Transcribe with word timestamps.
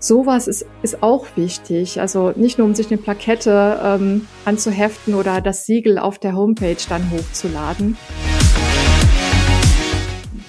Sowas 0.00 0.46
ist, 0.46 0.64
ist 0.82 1.02
auch 1.02 1.26
wichtig. 1.34 2.00
Also 2.00 2.32
nicht 2.36 2.58
nur, 2.58 2.66
um 2.66 2.74
sich 2.74 2.88
eine 2.90 2.98
Plakette 2.98 3.80
ähm, 3.82 4.28
anzuheften 4.44 5.14
oder 5.14 5.40
das 5.40 5.66
Siegel 5.66 5.98
auf 5.98 6.18
der 6.18 6.36
Homepage 6.36 6.76
dann 6.88 7.10
hochzuladen. 7.10 7.96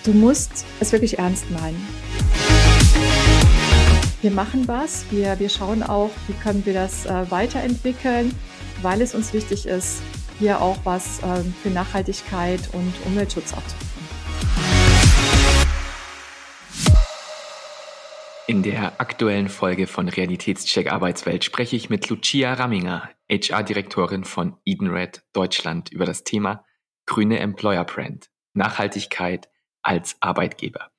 Du 0.03 0.13
musst 0.13 0.65
es 0.79 0.91
wirklich 0.91 1.17
ernst 1.17 1.49
meinen. 1.49 1.87
Wir 4.21 4.31
machen 4.31 4.67
was, 4.67 5.05
wir, 5.11 5.39
wir 5.39 5.49
schauen 5.49 5.81
auch, 5.81 6.11
wie 6.27 6.33
können 6.33 6.65
wir 6.65 6.73
das 6.73 7.05
äh, 7.05 7.31
weiterentwickeln, 7.31 8.35
weil 8.81 9.01
es 9.01 9.15
uns 9.15 9.33
wichtig 9.33 9.65
ist, 9.65 10.01
hier 10.39 10.61
auch 10.61 10.77
was 10.83 11.19
äh, 11.19 11.43
für 11.63 11.69
Nachhaltigkeit 11.69 12.59
und 12.73 12.93
Umweltschutz 13.05 13.53
auch 13.53 13.65
zu 13.65 13.75
tun. 13.77 14.78
In 18.49 18.63
der 18.63 18.99
aktuellen 18.99 19.47
Folge 19.47 19.85
von 19.85 20.09
Realitätscheck 20.09 20.91
Arbeitswelt 20.91 21.43
spreche 21.45 21.75
ich 21.75 21.91
mit 21.91 22.09
Lucia 22.09 22.51
Ramminger, 22.51 23.07
HR-Direktorin 23.29 24.23
von 24.23 24.57
Edenred 24.65 25.21
Deutschland, 25.33 25.91
über 25.91 26.05
das 26.05 26.23
Thema 26.23 26.65
grüne 27.05 27.41
Employer 27.41 27.85
Brand, 27.85 28.31
Nachhaltigkeit 28.55 29.49
als 29.83 30.17
Arbeitgeber. 30.19 30.89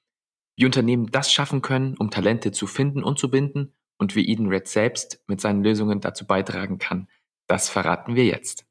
Wie 0.54 0.64
Unternehmen 0.64 1.10
das 1.10 1.32
schaffen 1.32 1.60
können, 1.60 1.96
um 1.98 2.12
Talente 2.12 2.52
zu 2.52 2.68
finden 2.68 3.02
und 3.02 3.18
zu 3.18 3.32
binden 3.32 3.74
und 3.98 4.14
wie 4.14 4.30
Edenred 4.30 4.68
selbst 4.68 5.20
mit 5.26 5.40
seinen 5.40 5.64
Lösungen 5.64 6.00
dazu 6.00 6.28
beitragen 6.28 6.78
kann, 6.78 7.08
das 7.48 7.68
verraten 7.68 8.14
wir 8.14 8.26
jetzt. 8.26 8.64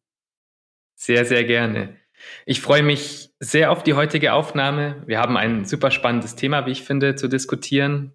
Sehr, 0.95 1.25
sehr 1.25 1.43
gerne. 1.43 1.97
Ich 2.45 2.61
freue 2.61 2.83
mich 2.83 3.31
sehr 3.41 3.73
auf 3.73 3.83
die 3.83 3.95
heutige 3.95 4.31
Aufnahme. 4.31 5.03
Wir 5.05 5.19
haben 5.19 5.35
ein 5.35 5.65
super 5.65 5.91
spannendes 5.91 6.37
Thema, 6.37 6.65
wie 6.65 6.71
ich 6.71 6.83
finde, 6.83 7.15
zu 7.15 7.27
diskutieren 7.27 8.13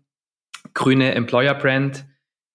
grüne 0.73 1.15
Employer 1.15 1.55
Brand 1.55 2.07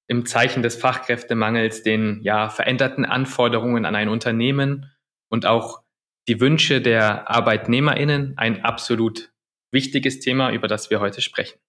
im 0.08 0.26
Zeichen 0.26 0.64
des 0.64 0.76
Fachkräftemangels 0.76 1.84
den 1.84 2.22
ja 2.24 2.50
veränderten 2.50 3.06
Anforderungen 3.06 3.86
an 3.86 3.96
ein 3.96 4.10
Unternehmen 4.10 4.92
und 5.30 5.46
auch 5.46 5.84
die 6.28 6.42
Wünsche 6.42 6.82
der 6.82 7.30
Arbeitnehmerinnen 7.30 8.34
ein 8.38 8.64
absolut 8.66 9.32
wichtiges 9.72 10.20
Thema, 10.20 10.52
über 10.52 10.68
das 10.68 10.90
wir 10.90 11.00
heute 11.00 11.22
sprechen. 11.22 11.60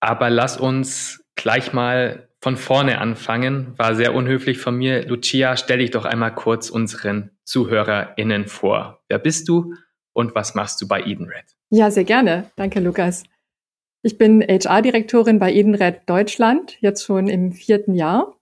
Aber 0.00 0.30
lass 0.30 0.56
uns 0.56 1.24
gleich 1.34 1.72
mal 1.72 2.28
von 2.40 2.56
vorne 2.56 3.00
anfangen. 3.00 3.72
War 3.78 3.94
sehr 3.94 4.14
unhöflich 4.14 4.58
von 4.58 4.76
mir. 4.76 5.06
Lucia, 5.08 5.56
stell 5.56 5.78
dich 5.78 5.90
doch 5.92 6.04
einmal 6.04 6.34
kurz 6.34 6.68
unseren 6.68 7.30
ZuhörerInnen 7.44 8.46
vor. 8.46 9.02
Wer 9.08 9.18
bist 9.18 9.48
du 9.48 9.74
und 10.12 10.34
was 10.34 10.54
machst 10.54 10.80
du 10.82 10.86
bei 10.86 11.00
Edenred? 11.00 11.56
Ja, 11.70 11.90
sehr 11.90 12.04
gerne. 12.04 12.50
Danke, 12.56 12.80
Lukas. 12.80 13.24
Ich 14.06 14.18
bin 14.18 14.42
HR-Direktorin 14.42 15.38
bei 15.38 15.50
Edenred 15.50 16.02
Deutschland, 16.04 16.76
jetzt 16.82 17.06
schon 17.06 17.26
im 17.26 17.52
vierten 17.52 17.94
Jahr. 17.94 18.36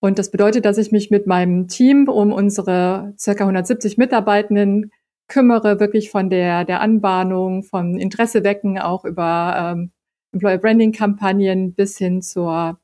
Und 0.00 0.18
das 0.18 0.32
bedeutet, 0.32 0.64
dass 0.64 0.76
ich 0.76 0.90
mich 0.90 1.08
mit 1.08 1.24
meinem 1.24 1.68
Team 1.68 2.08
um 2.08 2.32
unsere 2.32 3.14
circa 3.16 3.44
170 3.44 3.96
Mitarbeitenden 3.96 4.90
kümmere, 5.28 5.78
wirklich 5.78 6.10
von 6.10 6.30
der, 6.30 6.64
der 6.64 6.80
Anbahnung, 6.80 7.62
von 7.62 7.96
Interesse 7.96 8.42
wecken, 8.42 8.76
auch 8.76 9.04
über 9.04 9.76
ähm, 9.76 9.92
Employer 10.32 10.58
Branding 10.58 10.90
Kampagnen 10.90 11.74
bis 11.74 11.96
hin 11.96 12.20
zur 12.20 12.80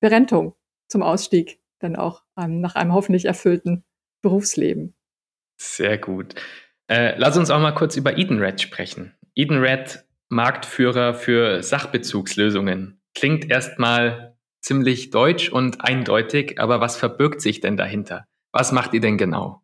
Berentung, 0.00 0.56
zum 0.88 1.02
Ausstieg, 1.02 1.60
dann 1.78 1.94
auch 1.94 2.24
ähm, 2.36 2.60
nach 2.60 2.74
einem 2.74 2.92
hoffentlich 2.92 3.26
erfüllten 3.26 3.84
Berufsleben. 4.20 4.94
Sehr 5.58 5.96
gut. 5.96 6.34
Äh, 6.88 7.14
lass 7.18 7.36
uns 7.36 7.50
auch 7.50 7.60
mal 7.60 7.70
kurz 7.70 7.96
über 7.96 8.18
Edenred 8.18 8.60
sprechen. 8.60 9.14
Edenred 9.36 10.04
Marktführer 10.32 11.12
für 11.14 11.62
Sachbezugslösungen. 11.62 13.00
Klingt 13.14 13.50
erstmal 13.50 14.34
ziemlich 14.62 15.10
deutsch 15.10 15.52
und 15.52 15.84
eindeutig, 15.84 16.58
aber 16.58 16.80
was 16.80 16.96
verbirgt 16.96 17.42
sich 17.42 17.60
denn 17.60 17.76
dahinter? 17.76 18.24
Was 18.50 18.72
macht 18.72 18.94
ihr 18.94 19.00
denn 19.00 19.18
genau? 19.18 19.62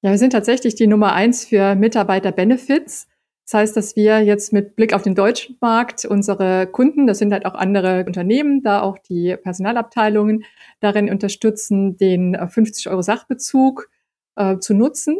Ja, 0.00 0.10
wir 0.10 0.18
sind 0.18 0.30
tatsächlich 0.30 0.74
die 0.74 0.86
Nummer 0.86 1.12
eins 1.12 1.44
für 1.44 1.74
Mitarbeiter-Benefits. 1.74 3.08
Das 3.44 3.54
heißt, 3.54 3.76
dass 3.76 3.96
wir 3.96 4.22
jetzt 4.22 4.52
mit 4.52 4.76
Blick 4.76 4.94
auf 4.94 5.02
den 5.02 5.14
deutschen 5.14 5.56
Markt 5.60 6.04
unsere 6.04 6.66
Kunden, 6.66 7.06
das 7.06 7.18
sind 7.18 7.32
halt 7.32 7.44
auch 7.44 7.54
andere 7.54 8.04
Unternehmen, 8.06 8.62
da 8.62 8.80
auch 8.80 8.98
die 8.98 9.36
Personalabteilungen 9.36 10.44
darin 10.80 11.10
unterstützen, 11.10 11.96
den 11.96 12.36
50 12.48 12.88
Euro 12.88 13.02
Sachbezug 13.02 13.90
äh, 14.36 14.58
zu 14.58 14.74
nutzen 14.74 15.18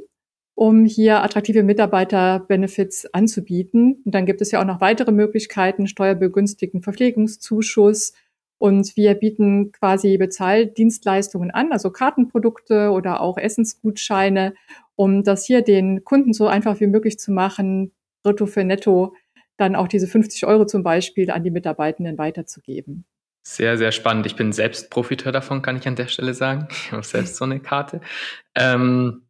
um 0.58 0.84
hier 0.84 1.22
attraktive 1.22 1.62
Mitarbeiter-Benefits 1.62 3.14
anzubieten. 3.14 4.02
Und 4.04 4.12
dann 4.12 4.26
gibt 4.26 4.40
es 4.40 4.50
ja 4.50 4.60
auch 4.60 4.64
noch 4.64 4.80
weitere 4.80 5.12
Möglichkeiten, 5.12 5.86
steuerbegünstigten 5.86 6.82
Verpflegungszuschuss. 6.82 8.12
Und 8.58 8.96
wir 8.96 9.14
bieten 9.14 9.70
quasi 9.70 10.18
Bezahldienstleistungen 10.18 11.52
an, 11.52 11.70
also 11.70 11.92
Kartenprodukte 11.92 12.90
oder 12.90 13.20
auch 13.20 13.38
Essensgutscheine, 13.38 14.52
um 14.96 15.22
das 15.22 15.44
hier 15.44 15.62
den 15.62 16.02
Kunden 16.02 16.32
so 16.32 16.48
einfach 16.48 16.80
wie 16.80 16.88
möglich 16.88 17.20
zu 17.20 17.30
machen, 17.30 17.92
brutto 18.24 18.46
für 18.46 18.64
netto, 18.64 19.14
dann 19.58 19.76
auch 19.76 19.86
diese 19.86 20.08
50 20.08 20.44
Euro 20.44 20.66
zum 20.66 20.82
Beispiel 20.82 21.30
an 21.30 21.44
die 21.44 21.52
Mitarbeitenden 21.52 22.18
weiterzugeben. 22.18 23.04
Sehr, 23.44 23.78
sehr 23.78 23.92
spannend. 23.92 24.26
Ich 24.26 24.34
bin 24.34 24.50
selbst 24.50 24.90
Profiteur 24.90 25.30
davon, 25.30 25.62
kann 25.62 25.76
ich 25.76 25.86
an 25.86 25.94
der 25.94 26.08
Stelle 26.08 26.34
sagen. 26.34 26.66
Ich 26.72 26.90
habe 26.90 27.04
selbst 27.04 27.36
so 27.36 27.44
eine 27.44 27.60
Karte. 27.60 28.00
Ähm 28.56 29.22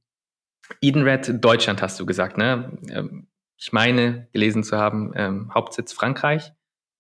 Edenred 0.80 1.44
Deutschland 1.44 1.82
hast 1.82 1.98
du 2.00 2.06
gesagt, 2.06 2.38
ne? 2.38 2.78
Ähm, 2.90 3.28
ich 3.56 3.72
meine, 3.72 4.28
gelesen 4.32 4.62
zu 4.62 4.76
haben, 4.76 5.12
ähm, 5.16 5.52
Hauptsitz 5.52 5.92
Frankreich. 5.92 6.52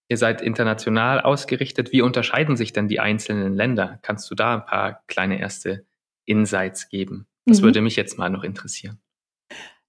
Ihr 0.08 0.16
seid 0.16 0.42
international 0.42 1.20
ausgerichtet. 1.20 1.92
Wie 1.92 2.02
unterscheiden 2.02 2.56
sich 2.56 2.72
denn 2.72 2.88
die 2.88 2.98
einzelnen 2.98 3.54
Länder? 3.54 3.98
Kannst 4.02 4.30
du 4.30 4.34
da 4.34 4.54
ein 4.54 4.66
paar 4.66 5.02
kleine 5.06 5.38
erste 5.38 5.84
Insights 6.24 6.88
geben? 6.88 7.26
Das 7.44 7.60
mhm. 7.60 7.66
würde 7.66 7.80
mich 7.82 7.96
jetzt 7.96 8.18
mal 8.18 8.30
noch 8.30 8.42
interessieren. 8.42 8.98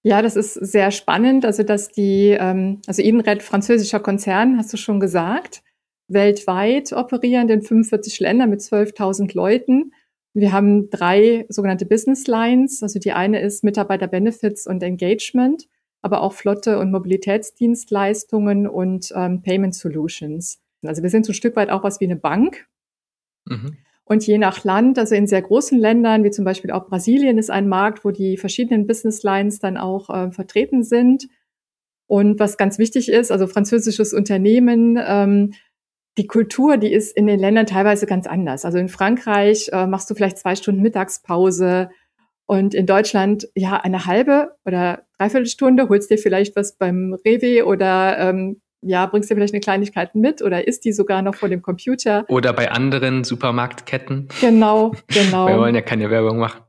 Ja, 0.01 0.21
das 0.21 0.35
ist 0.35 0.53
sehr 0.53 0.91
spannend. 0.91 1.45
Also, 1.45 1.63
dass 1.63 1.89
die, 1.89 2.37
ähm, 2.39 2.81
also 2.87 3.01
Edenred, 3.01 3.43
französischer 3.43 3.99
Konzern, 3.99 4.57
hast 4.57 4.71
du 4.71 4.77
schon 4.77 4.99
gesagt, 4.99 5.61
weltweit 6.07 6.93
operierend 6.93 7.51
in 7.51 7.61
45 7.61 8.19
Ländern 8.19 8.49
mit 8.49 8.61
12.000 8.61 9.35
Leuten. 9.35 9.93
Wir 10.39 10.51
haben 10.51 10.89
drei 10.89 11.45
sogenannte 11.49 11.85
Business 11.85 12.27
Lines. 12.27 12.83
Also 12.83 12.99
die 12.99 13.11
eine 13.11 13.41
ist 13.41 13.63
Mitarbeiter 13.63 14.07
Benefits 14.07 14.67
und 14.67 14.81
Engagement, 14.83 15.67
aber 16.01 16.21
auch 16.21 16.33
Flotte 16.33 16.79
und 16.79 16.91
Mobilitätsdienstleistungen 16.91 18.67
und 18.67 19.11
ähm, 19.15 19.41
Payment 19.41 19.75
Solutions. 19.75 20.61
Also 20.83 21.03
wir 21.03 21.09
sind 21.09 21.25
so 21.25 21.31
ein 21.31 21.35
Stück 21.35 21.55
weit 21.55 21.69
auch 21.69 21.83
was 21.83 21.99
wie 21.99 22.05
eine 22.05 22.15
Bank. 22.15 22.67
Mhm. 23.45 23.77
Und 24.05 24.25
je 24.25 24.39
nach 24.39 24.63
Land, 24.63 24.97
also 24.97 25.13
in 25.13 25.27
sehr 25.27 25.41
großen 25.41 25.77
Ländern, 25.77 26.23
wie 26.23 26.31
zum 26.31 26.43
Beispiel 26.43 26.71
auch 26.71 26.87
Brasilien, 26.87 27.37
ist 27.37 27.51
ein 27.51 27.67
Markt, 27.67 28.03
wo 28.03 28.09
die 28.09 28.37
verschiedenen 28.37 28.87
Business 28.87 29.21
Lines 29.21 29.59
dann 29.59 29.77
auch 29.77 30.09
äh, 30.09 30.31
vertreten 30.31 30.83
sind. 30.83 31.27
Und 32.07 32.39
was 32.39 32.57
ganz 32.57 32.79
wichtig 32.79 33.09
ist, 33.09 33.31
also 33.31 33.45
französisches 33.45 34.13
Unternehmen 34.13 34.99
ähm, 34.99 35.53
die 36.17 36.27
Kultur, 36.27 36.77
die 36.77 36.91
ist 36.91 37.15
in 37.15 37.27
den 37.27 37.39
Ländern 37.39 37.65
teilweise 37.65 38.05
ganz 38.05 38.27
anders. 38.27 38.65
Also 38.65 38.77
in 38.77 38.89
Frankreich 38.89 39.69
äh, 39.71 39.87
machst 39.87 40.09
du 40.09 40.15
vielleicht 40.15 40.37
zwei 40.37 40.55
Stunden 40.55 40.81
Mittagspause 40.81 41.89
und 42.45 42.73
in 42.73 42.85
Deutschland 42.85 43.47
ja 43.55 43.77
eine 43.77 44.05
halbe 44.05 44.55
oder 44.65 45.03
dreiviertel 45.17 45.45
Stunde, 45.45 45.87
holst 45.87 46.09
dir 46.09 46.17
vielleicht 46.17 46.55
was 46.55 46.77
beim 46.77 47.15
Rewe 47.25 47.65
oder 47.65 48.17
ähm, 48.17 48.61
ja, 48.81 49.05
bringst 49.05 49.29
dir 49.29 49.35
vielleicht 49.35 49.53
eine 49.53 49.61
Kleinigkeit 49.61 50.15
mit 50.15 50.41
oder 50.41 50.67
isst 50.67 50.85
die 50.85 50.93
sogar 50.93 51.21
noch 51.21 51.35
vor 51.35 51.49
dem 51.49 51.61
Computer. 51.61 52.25
Oder 52.27 52.53
bei 52.53 52.71
anderen 52.71 53.23
Supermarktketten. 53.23 54.29
Genau, 54.41 54.93
genau. 55.07 55.47
Wir 55.47 55.57
wollen 55.57 55.75
ja 55.75 55.81
keine 55.81 56.09
Werbung 56.09 56.39
machen. 56.39 56.61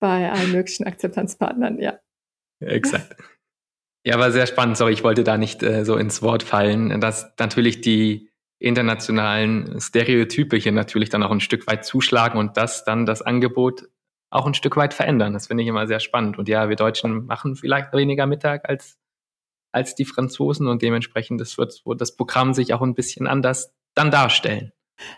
Bei 0.00 0.30
allen 0.30 0.52
möglichen 0.52 0.86
Akzeptanzpartnern, 0.86 1.78
ja. 1.78 1.98
Exakt. 2.60 3.16
Ja, 4.04 4.18
war 4.18 4.32
sehr 4.32 4.46
spannend. 4.46 4.76
Sorry, 4.76 4.92
ich 4.92 5.02
wollte 5.02 5.24
da 5.24 5.38
nicht 5.38 5.62
äh, 5.62 5.84
so 5.84 5.96
ins 5.96 6.20
Wort 6.20 6.42
fallen, 6.42 7.00
dass 7.00 7.32
natürlich 7.38 7.80
die 7.80 8.28
internationalen 8.64 9.80
Stereotype 9.80 10.56
hier 10.56 10.72
natürlich 10.72 11.10
dann 11.10 11.22
auch 11.22 11.30
ein 11.30 11.40
Stück 11.40 11.66
weit 11.66 11.84
zuschlagen 11.84 12.38
und 12.38 12.56
das 12.56 12.84
dann 12.84 13.06
das 13.06 13.22
Angebot 13.22 13.88
auch 14.30 14.46
ein 14.46 14.54
Stück 14.54 14.76
weit 14.76 14.94
verändern. 14.94 15.32
Das 15.32 15.46
finde 15.46 15.62
ich 15.62 15.68
immer 15.68 15.86
sehr 15.86 16.00
spannend. 16.00 16.38
Und 16.38 16.48
ja, 16.48 16.68
wir 16.68 16.76
Deutschen 16.76 17.26
machen 17.26 17.54
vielleicht 17.54 17.92
weniger 17.92 18.26
Mittag 18.26 18.68
als, 18.68 18.98
als 19.72 19.94
die 19.94 20.04
Franzosen 20.04 20.66
und 20.66 20.82
dementsprechend 20.82 21.40
das 21.40 21.56
wird 21.56 21.80
das 21.98 22.16
Programm 22.16 22.52
sich 22.52 22.74
auch 22.74 22.82
ein 22.82 22.94
bisschen 22.94 23.26
anders 23.26 23.72
dann 23.94 24.10
darstellen. 24.10 24.72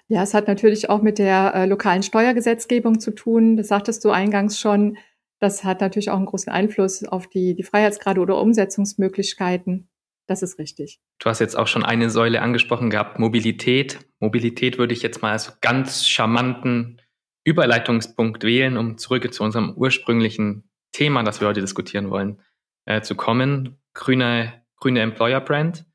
Ja, 0.08 0.22
es 0.22 0.34
hat 0.34 0.48
natürlich 0.48 0.88
auch 0.90 1.02
mit 1.02 1.18
der 1.18 1.54
äh, 1.54 1.66
lokalen 1.66 2.02
Steuergesetzgebung 2.02 3.00
zu 3.00 3.10
tun. 3.10 3.56
Das 3.56 3.68
sagtest 3.68 4.04
du 4.04 4.10
eingangs 4.10 4.58
schon. 4.58 4.96
Das 5.38 5.64
hat 5.64 5.80
natürlich 5.80 6.10
auch 6.10 6.16
einen 6.16 6.26
großen 6.26 6.52
Einfluss 6.52 7.04
auf 7.04 7.26
die, 7.26 7.54
die 7.54 7.62
Freiheitsgrade 7.62 8.20
oder 8.20 8.40
Umsetzungsmöglichkeiten. 8.40 9.88
Das 10.26 10.42
ist 10.42 10.58
richtig. 10.58 11.00
Du 11.18 11.30
hast 11.30 11.38
jetzt 11.38 11.56
auch 11.56 11.68
schon 11.68 11.84
eine 11.84 12.10
Säule 12.10 12.42
angesprochen 12.42 12.90
gehabt, 12.90 13.18
Mobilität. 13.18 14.00
Mobilität 14.18 14.76
würde 14.76 14.92
ich 14.92 15.02
jetzt 15.02 15.22
mal 15.22 15.32
als 15.32 15.60
ganz 15.60 16.06
charmanten 16.06 17.00
Überleitungspunkt 17.44 18.42
wählen, 18.42 18.76
um 18.76 18.98
zurück 18.98 19.32
zu 19.32 19.44
unserem 19.44 19.74
ursprünglichen 19.74 20.68
Thema, 20.92 21.22
das 21.22 21.40
wir 21.40 21.46
heute 21.46 21.60
diskutieren 21.60 22.10
wollen, 22.10 22.40
äh, 22.86 23.02
zu 23.02 23.14
kommen. 23.14 23.78
Grüne, 23.94 24.64
grüne 24.76 25.00
Employer 25.00 25.40
Brand. 25.40 25.86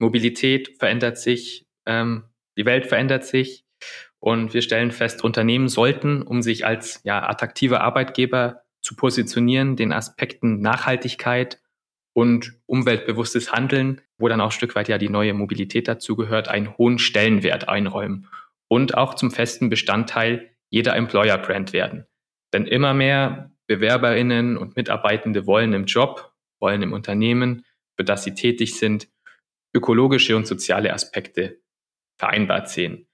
Mobilität 0.00 0.76
verändert 0.78 1.18
sich, 1.18 1.68
ähm, 1.86 2.24
die 2.56 2.64
Welt 2.64 2.86
verändert 2.86 3.24
sich 3.24 3.64
und 4.18 4.54
wir 4.54 4.62
stellen 4.62 4.90
fest, 4.90 5.22
Unternehmen 5.22 5.68
sollten, 5.68 6.22
um 6.22 6.42
sich 6.42 6.66
als 6.66 7.00
ja, 7.04 7.28
attraktiver 7.28 7.80
Arbeitgeber 7.82 8.62
zu 8.80 8.96
positionieren, 8.96 9.76
den 9.76 9.92
Aspekten 9.92 10.60
Nachhaltigkeit 10.60 11.60
und 12.18 12.58
umweltbewusstes 12.66 13.52
Handeln, 13.52 14.00
wo 14.18 14.26
dann 14.26 14.40
auch 14.40 14.46
ein 14.46 14.50
Stück 14.50 14.74
weit 14.74 14.88
ja 14.88 14.98
die 14.98 15.08
neue 15.08 15.34
Mobilität 15.34 15.86
dazugehört, 15.86 16.48
einen 16.48 16.76
hohen 16.76 16.98
Stellenwert 16.98 17.68
einräumen 17.68 18.26
und 18.66 18.96
auch 18.96 19.14
zum 19.14 19.30
festen 19.30 19.68
Bestandteil 19.70 20.50
jeder 20.68 20.96
Employer 20.96 21.38
Brand 21.38 21.72
werden. 21.72 22.06
Denn 22.52 22.66
immer 22.66 22.92
mehr 22.92 23.52
Bewerberinnen 23.68 24.56
und 24.56 24.74
Mitarbeitende 24.74 25.46
wollen 25.46 25.72
im 25.74 25.84
Job, 25.84 26.32
wollen 26.58 26.82
im 26.82 26.92
Unternehmen, 26.92 27.64
für 27.96 28.02
das 28.02 28.24
sie 28.24 28.34
tätig 28.34 28.76
sind, 28.76 29.06
ökologische 29.72 30.34
und 30.34 30.48
soziale 30.48 30.92
Aspekte 30.92 31.60
vereinbart 32.18 32.68
sehen. 32.68 33.06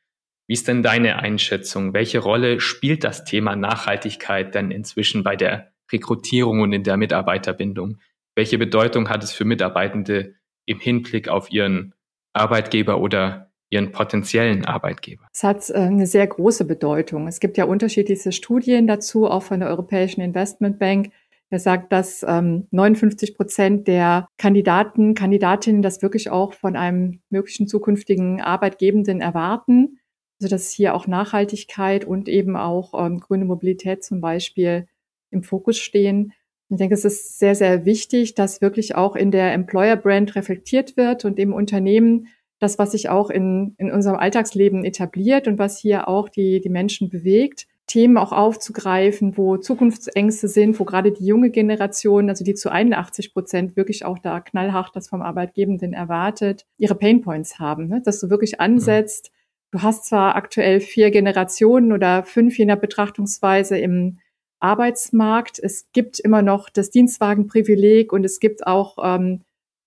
Wie 0.49 0.55
ist 0.55 0.67
denn 0.67 0.83
deine 0.83 1.19
Einschätzung? 1.19 1.93
Welche 1.93 2.21
Rolle 2.21 2.59
spielt 2.59 3.05
das 3.05 3.27
Thema 3.27 3.55
Nachhaltigkeit 3.55 4.55
denn 4.55 4.71
inzwischen 4.71 5.23
bei 5.23 5.37
der 5.37 5.75
Rekrutierung 5.93 6.62
und 6.62 6.73
in 6.73 6.85
der 6.85 6.97
Mitarbeiterbindung? 6.97 7.99
Welche 8.37 8.59
Bedeutung 8.59 9.09
hat 9.09 9.23
es 9.23 9.33
für 9.33 9.45
Mitarbeitende 9.45 10.35
im 10.67 10.81
Hinblick 10.81 11.29
auf 11.29 11.53
ihren 11.53 11.95
Arbeitgeber 12.33 13.01
oder 13.01 13.53
ihren 13.71 13.93
potenziellen 13.93 14.65
Arbeitgeber? 14.65 15.29
Es 15.33 15.43
hat 15.45 15.71
äh, 15.71 15.75
eine 15.75 16.07
sehr 16.07 16.27
große 16.27 16.65
Bedeutung. 16.65 17.29
Es 17.29 17.41
gibt 17.41 17.57
ja 17.57 17.65
unterschiedlichste 17.65 18.33
Studien 18.33 18.87
dazu, 18.87 19.27
auch 19.27 19.43
von 19.43 19.61
der 19.61 19.69
Europäischen 19.69 20.21
Investmentbank. 20.21 21.11
Er 21.51 21.59
sagt, 21.61 21.93
dass 21.93 22.25
ähm, 22.27 22.67
59 22.73 23.37
Prozent 23.37 23.87
der 23.87 24.27
Kandidaten, 24.39 25.15
Kandidatinnen 25.15 25.83
das 25.83 26.03
wirklich 26.03 26.31
auch 26.31 26.55
von 26.55 26.75
einem 26.75 27.21
möglichen 27.31 27.69
zukünftigen 27.69 28.41
Arbeitgebenden 28.41 29.21
erwarten. 29.21 30.01
Also 30.41 30.51
dass 30.51 30.71
hier 30.71 30.95
auch 30.95 31.07
Nachhaltigkeit 31.07 32.05
und 32.05 32.29
eben 32.29 32.57
auch 32.57 32.93
ähm, 33.07 33.21
grüne 33.21 33.45
Mobilität 33.45 34.03
zum 34.03 34.21
Beispiel 34.21 34.89
im 35.31 35.45
Fokus 35.45 35.79
stehen. 35.79 36.33
Ich 36.75 36.79
denke, 36.79 36.94
es 36.94 37.05
ist 37.05 37.38
sehr, 37.38 37.55
sehr 37.55 37.85
wichtig, 37.85 38.35
dass 38.35 38.61
wirklich 38.61 38.97
auch 38.97 39.15
in 39.15 39.31
der 39.31 39.53
Employer 39.53 39.94
Brand 39.94 40.35
reflektiert 40.35 40.97
wird 40.97 41.25
und 41.25 41.38
im 41.38 41.53
Unternehmen 41.53 42.26
das, 42.59 42.81
was 42.81 42.93
sich 42.93 43.09
auch 43.09 43.31
in, 43.31 43.75
in 43.79 43.93
unserem 43.93 44.17
Alltagsleben 44.17 44.85
etabliert 44.85 45.47
und 45.47 45.56
was 45.59 45.79
hier 45.79 46.09
auch 46.09 46.29
die, 46.29 46.61
die 46.61 46.69
Menschen 46.69 47.11
bewegt, 47.11 47.69
Themen 47.87 48.17
auch 48.17 48.32
aufzugreifen, 48.32 49.37
wo 49.37 49.56
Zukunftsängste 49.56 50.49
sind, 50.49 50.81
wo 50.81 50.85
gerade 50.85 51.12
die 51.12 51.26
junge 51.26 51.50
Generation, 51.50 52.29
also 52.29 52.44
die 52.44 52.55
zu 52.55 52.73
81 52.73 53.32
Prozent 53.32 53.76
wirklich 53.76 54.05
auch 54.05 54.19
da 54.19 54.41
knallhart 54.41 54.97
das 54.97 55.09
vom 55.09 55.23
Arbeitgebenden 55.23 55.93
erwartet, 55.93 56.67
ihre 56.76 56.97
Painpoints 56.97 57.61
haben, 57.61 57.87
ne? 57.87 58.03
dass 58.05 58.19
du 58.19 58.31
wirklich 58.31 58.61
ansetzt, 58.61 59.31
Du 59.71 59.82
hast 59.82 60.05
zwar 60.05 60.37
aktuell 60.37 60.79
vier 60.79 61.11
Generationen 61.11 61.91
oder 61.91 62.23
fünf 62.23 62.56
je 62.56 62.65
nach 62.65 62.79
Betrachtungsweise 62.79 63.76
im 63.76 64.21
Arbeitsmarkt. 64.64 65.58
Es 65.58 65.87
gibt 65.93 66.19
immer 66.19 66.43
noch 66.43 66.70
das 66.70 66.90
Dienstwagenprivileg 66.90 68.12
und 68.12 68.25
es 68.25 68.40
gibt 68.40 68.66
auch 68.66 68.96
ähm, 69.02 69.43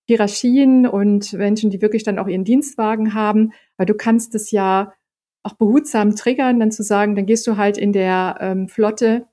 Hierarchien 0.06 0.86
und 0.86 1.32
Menschen, 1.34 1.70
die 1.70 1.82
wirklich 1.82 2.04
dann 2.04 2.18
auch 2.18 2.28
ihren 2.28 2.44
Dienstwagen 2.44 3.12
haben, 3.12 3.52
weil 3.76 3.86
du 3.86 3.94
kannst 3.94 4.34
es 4.34 4.50
ja 4.50 4.94
auch 5.42 5.54
behutsam 5.54 6.16
triggern, 6.16 6.60
dann 6.60 6.70
zu 6.70 6.82
sagen, 6.82 7.14
dann 7.14 7.26
gehst 7.26 7.46
du 7.46 7.56
halt 7.56 7.76
in 7.76 7.92
der 7.92 8.38
ähm, 8.40 8.68
Flotte, 8.68 9.26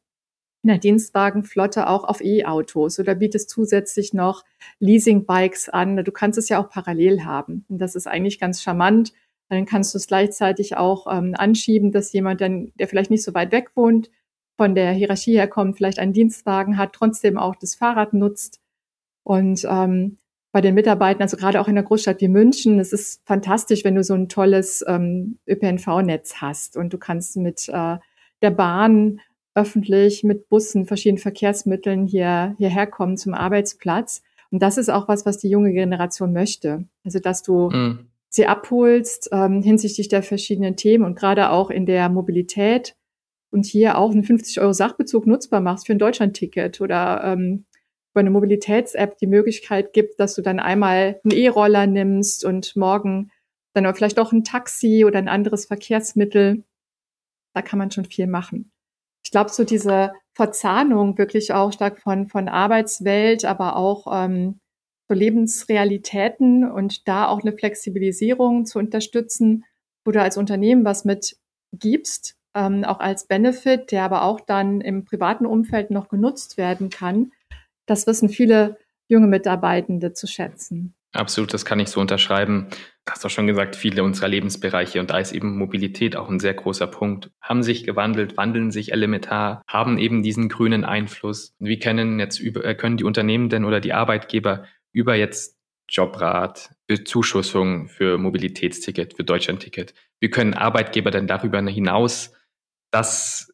in 0.64 0.70
der 0.70 0.80
Dienstwagenflotte 0.80 1.88
auch 1.88 2.04
auf 2.04 2.22
E-Autos 2.22 3.00
oder 3.00 3.16
bietest 3.16 3.50
zusätzlich 3.50 4.14
noch 4.14 4.44
Leasing-Bikes 4.80 5.70
an. 5.70 5.98
Du 5.98 6.12
kannst 6.12 6.40
es 6.40 6.50
ja 6.50 6.60
auch 6.62 6.70
parallel 6.70 7.24
haben. 7.24 7.66
Und 7.70 7.78
das 7.78 7.96
ist 7.96 8.08
eigentlich 8.08 8.40
ganz 8.40 8.62
charmant 8.62 9.14
dann 9.50 9.66
kannst 9.66 9.94
du 9.94 9.98
es 9.98 10.08
gleichzeitig 10.08 10.78
auch 10.78 11.08
ähm, 11.12 11.36
anschieben, 11.38 11.92
dass 11.92 12.14
jemand 12.14 12.42
dann, 12.42 12.72
der 12.76 12.88
vielleicht 12.88 13.12
nicht 13.12 13.24
so 13.24 13.34
weit 13.34 13.52
weg 13.52 13.72
wohnt, 13.76 14.10
von 14.58 14.76
der 14.76 14.92
Hierarchie 14.92 15.36
her 15.36 15.48
kommt, 15.48 15.78
vielleicht 15.78 16.00
einen 16.00 16.14
Dienstwagen 16.14 16.78
hat, 16.78 16.94
trotzdem 16.94 17.38
auch 17.38 17.56
das 17.56 17.76
Fahrrad 17.76 18.14
nutzt. 18.14 18.60
Und 19.24 19.66
ähm, 19.70 20.18
bei 20.52 20.62
den 20.62 20.76
Mitarbeitern, 20.76 21.24
also 21.24 21.38
gerade 21.38 21.60
auch 21.60 21.68
in 21.68 21.78
einer 21.78 21.86
Großstadt 21.86 22.22
wie 22.22 22.28
München, 22.28 22.80
es 22.80 22.94
ist 22.94 23.22
fantastisch, 23.26 23.84
wenn 23.84 23.96
du 23.96 24.04
so 24.04 24.14
ein 24.14 24.30
tolles 24.30 24.84
ähm, 24.88 25.40
ÖPNV-Netz 25.48 26.36
hast 26.36 26.78
und 26.78 26.94
du 26.94 26.98
kannst 26.98 27.36
mit 27.38 27.68
äh, 27.68 27.98
der 28.42 28.52
Bahn 28.52 29.20
öffentlich, 29.54 30.24
mit 30.24 30.50
Bussen, 30.50 30.86
verschiedenen 30.86 31.22
Verkehrsmitteln 31.22 32.06
hier 32.06 32.56
hierher 32.58 32.88
kommen 32.88 33.18
zum 33.18 33.34
Arbeitsplatz. 33.34 34.22
Und 34.52 34.62
das 34.62 34.78
ist 34.78 34.90
auch 34.90 35.08
was, 35.08 35.26
was 35.26 35.38
die 35.38 35.50
junge 35.50 35.74
Generation 35.74 36.32
möchte. 36.32 36.86
Also 37.04 37.20
dass 37.20 37.42
du 37.42 37.70
mhm 37.70 38.08
sie 38.36 38.48
abholst 38.48 39.30
ähm, 39.32 39.62
hinsichtlich 39.62 40.10
der 40.10 40.22
verschiedenen 40.22 40.76
Themen 40.76 41.06
und 41.06 41.18
gerade 41.18 41.52
auch 41.52 41.70
in 41.70 41.86
der 41.86 42.10
Mobilität 42.10 42.96
und 43.56 43.66
hier 43.66 43.98
auch 43.98 44.12
einen 44.12 44.24
50 44.24 44.60
Euro 44.60 44.74
Sachbezug 44.74 45.26
nutzbar 45.26 45.62
machst 45.62 45.88
für 45.88 45.94
ein 45.94 46.00
Deutschlandticket 46.00 46.82
oder 46.82 47.24
ähm, 47.24 47.66
über 48.12 48.20
eine 48.20 48.30
Mobilitäts-App 48.30 49.18
die 49.18 49.28
Möglichkeit 49.28 49.94
gibt, 49.94 50.20
dass 50.20 50.36
du 50.36 50.42
dann 50.42 50.60
einmal 50.60 51.22
einen 51.24 51.32
E-Roller 51.32 51.88
nimmst 51.88 52.44
und 52.44 52.76
morgen 52.76 53.32
dann 53.74 53.96
vielleicht 53.96 54.20
auch 54.20 54.34
ein 54.34 54.44
Taxi 54.44 55.06
oder 55.06 55.20
ein 55.20 55.30
anderes 55.30 55.66
Verkehrsmittel. 55.66 56.66
Da 57.54 57.62
kann 57.62 57.80
man 57.80 57.92
schon 57.92 58.04
viel 58.04 58.28
machen. 58.28 58.72
Ich 59.24 59.32
glaube, 59.32 59.50
so 59.50 59.64
diese 59.64 60.12
Verzahnung 60.34 61.18
wirklich 61.18 61.54
auch 61.54 61.72
stark 61.72 62.00
von, 62.00 62.28
von 62.28 62.50
Arbeitswelt, 62.50 63.46
aber 63.46 63.78
auch 63.78 64.06
ähm, 64.12 64.60
so 65.08 65.16
Lebensrealitäten 65.16 66.70
und 66.70 67.08
da 67.08 67.30
auch 67.30 67.42
eine 67.42 67.54
Flexibilisierung 67.54 68.66
zu 68.66 68.80
unterstützen, 68.80 69.64
wo 70.04 70.12
du 70.12 70.22
als 70.22 70.36
Unternehmen 70.36 70.84
was 70.84 71.06
mit 71.06 71.38
gibst, 71.72 72.38
ähm, 72.56 72.84
auch 72.84 73.00
als 73.00 73.28
Benefit, 73.28 73.92
der 73.92 74.04
aber 74.04 74.24
auch 74.24 74.40
dann 74.40 74.82
im 74.82 75.06
privaten 75.06 75.46
Umfeld 75.46 75.92
noch 75.92 76.08
genutzt 76.08 76.58
werden 76.58 76.90
kann. 76.90 77.32
Das 77.86 78.08
wissen 78.08 78.30
viele 78.30 78.78
junge 79.08 79.28
Mitarbeitende 79.28 80.14
zu 80.14 80.26
schätzen. 80.26 80.96
Absolut, 81.14 81.54
das 81.54 81.64
kann 81.64 81.80
ich 81.80 81.90
so 81.90 82.02
unterschreiben. 82.02 82.68
Du 83.06 83.12
hast 83.12 83.26
auch 83.26 83.30
schon 83.30 83.48
gesagt, 83.48 83.76
viele 83.76 84.04
unserer 84.04 84.28
Lebensbereiche 84.28 85.00
und 85.00 85.12
da 85.12 85.20
ist 85.20 85.32
eben 85.32 85.58
Mobilität 85.58 86.16
auch 86.18 86.30
ein 86.30 86.40
sehr 86.40 86.54
großer 86.54 86.88
Punkt, 86.88 87.32
haben 87.40 87.64
sich 87.64 87.86
gewandelt, 87.86 88.36
wandeln 88.36 88.72
sich 88.72 88.92
elementar, 88.92 89.62
haben 89.68 89.98
eben 89.98 90.24
diesen 90.24 90.50
grünen 90.50 90.84
Einfluss. 90.84 91.54
Wie 91.60 91.80
können 91.80 92.20
jetzt 92.20 92.40
über, 92.40 92.74
können 92.74 92.98
die 92.98 93.06
Unternehmen 93.06 93.50
denn 93.50 93.64
oder 93.64 93.80
die 93.80 93.94
Arbeitgeber 93.94 94.66
über 94.92 95.16
jetzt 95.16 95.56
Jobrat, 95.88 96.72
Bezuschussung 96.88 97.88
für 97.88 98.18
Mobilitätsticket, 98.18 99.16
für 99.16 99.24
Deutschlandticket. 99.24 99.94
Wie 100.20 100.30
können 100.30 100.54
Arbeitgeber 100.54 101.12
denn 101.12 101.28
darüber 101.28 101.62
hinaus 101.62 102.34
das 102.96 103.52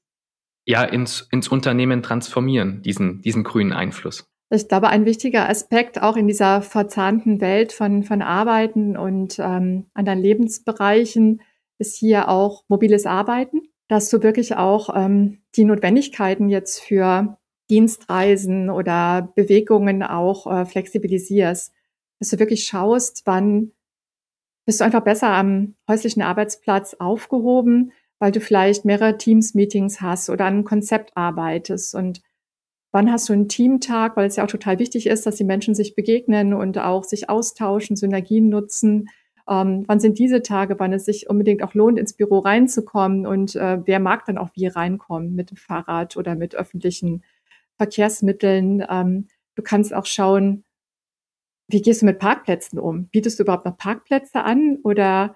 ja 0.66 0.84
ins, 0.84 1.28
ins 1.32 1.48
Unternehmen 1.48 2.04
transformieren, 2.04 2.84
diesen, 2.84 3.22
diesen 3.22 3.44
grünen 3.44 3.74
Einfluss? 3.74 4.28
Ich 4.52 4.68
glaube, 4.68 4.90
ein 4.90 5.06
wichtiger 5.06 5.50
Aspekt 5.50 6.02
auch 6.02 6.16
in 6.16 6.28
dieser 6.28 6.62
verzahnten 6.62 7.42
Welt 7.42 7.74
von, 7.74 8.04
von 8.04 8.22
Arbeiten 8.22 8.98
und 8.98 9.40
ähm, 9.40 9.88
anderen 9.94 10.20
Lebensbereichen 10.20 11.42
ist 11.80 11.98
hier 11.98 12.30
auch 12.30 12.64
mobiles 12.68 13.06
Arbeiten, 13.06 13.62
dass 13.88 14.10
du 14.10 14.22
wirklich 14.22 14.56
auch 14.58 14.96
ähm, 14.96 15.40
die 15.56 15.66
Notwendigkeiten 15.66 16.50
jetzt 16.50 16.80
für 16.80 17.38
Dienstreisen 17.70 18.70
oder 18.70 19.32
Bewegungen 19.36 20.04
auch 20.04 20.46
äh, 20.46 20.66
flexibilisierst, 20.66 21.74
dass 22.20 22.30
du 22.30 22.38
wirklich 22.38 22.66
schaust, 22.66 23.24
wann 23.26 23.72
bist 24.66 24.82
du 24.82 24.84
einfach 24.84 25.04
besser 25.04 25.30
am 25.30 25.76
häuslichen 25.90 26.22
Arbeitsplatz 26.22 26.94
aufgehoben, 27.00 27.94
weil 28.22 28.32
du 28.32 28.40
vielleicht 28.40 28.86
mehrere 28.86 29.18
Teams-Meetings 29.18 30.00
hast 30.00 30.30
oder 30.30 30.46
an 30.46 30.54
einem 30.54 30.64
Konzept 30.64 31.18
arbeitest 31.18 31.96
und 31.96 32.22
wann 32.92 33.12
hast 33.12 33.28
du 33.28 33.34
einen 33.34 33.50
Teamtag, 33.50 34.16
weil 34.16 34.28
es 34.28 34.36
ja 34.36 34.44
auch 34.44 34.50
total 34.50 34.78
wichtig 34.78 35.08
ist, 35.08 35.26
dass 35.26 35.38
die 35.38 35.44
Menschen 35.44 35.74
sich 35.74 35.96
begegnen 35.96 36.54
und 36.54 36.78
auch 36.78 37.04
sich 37.04 37.32
austauschen, 37.32 37.96
Synergien 37.96 38.48
nutzen. 38.48 39.10
Ähm, 39.50 39.86
wann 39.88 40.00
sind 40.00 40.20
diese 40.20 40.44
Tage, 40.44 40.78
wann 40.78 40.94
es 40.94 41.06
sich 41.06 41.32
unbedingt 41.32 41.64
auch 41.64 41.74
lohnt, 41.74 41.98
ins 41.98 42.14
Büro 42.14 42.40
reinzukommen 42.40 43.26
und 43.26 43.56
äh, 43.56 43.80
wer 43.86 44.00
mag 44.00 44.24
dann 44.26 44.38
auch 44.38 44.52
wie 44.54 44.68
reinkommen 44.68 45.34
mit 45.34 45.50
dem 45.50 45.58
Fahrrad 45.58 46.16
oder 46.16 46.36
mit 46.36 46.54
öffentlichen 46.54 47.24
Verkehrsmitteln. 47.78 48.86
Ähm, 48.88 49.30
du 49.56 49.64
kannst 49.64 49.96
auch 49.96 50.06
schauen, 50.06 50.64
wie 51.70 51.82
gehst 51.82 52.04
du 52.04 52.06
mit 52.06 52.20
Parkplätzen 52.20 52.78
um? 52.78 53.08
Bietest 53.08 53.40
du 53.40 53.44
überhaupt 53.44 53.66
noch 53.66 53.78
Parkplätze 53.78 54.44
an 54.44 54.78
oder 54.84 55.36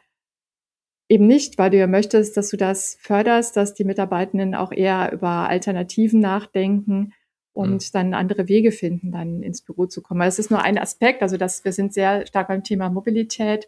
eben 1.07 1.27
nicht, 1.27 1.57
weil 1.57 1.69
du 1.69 1.77
ja 1.77 1.87
möchtest, 1.87 2.35
dass 2.37 2.49
du 2.49 2.57
das 2.57 2.97
förderst, 2.99 3.55
dass 3.57 3.73
die 3.73 3.83
Mitarbeitenden 3.83 4.55
auch 4.55 4.71
eher 4.71 5.11
über 5.13 5.49
Alternativen 5.49 6.19
nachdenken 6.19 7.13
und 7.53 7.73
mhm. 7.73 7.89
dann 7.93 8.13
andere 8.13 8.47
Wege 8.47 8.71
finden, 8.71 9.11
dann 9.11 9.43
ins 9.43 9.61
Büro 9.61 9.85
zu 9.85 10.01
kommen. 10.01 10.21
Es 10.21 10.39
ist 10.39 10.51
nur 10.51 10.61
ein 10.61 10.77
Aspekt, 10.77 11.21
also 11.21 11.37
dass 11.37 11.63
wir 11.63 11.71
sind 11.71 11.93
sehr 11.93 12.25
stark 12.25 12.47
beim 12.47 12.63
Thema 12.63 12.89
Mobilität, 12.89 13.67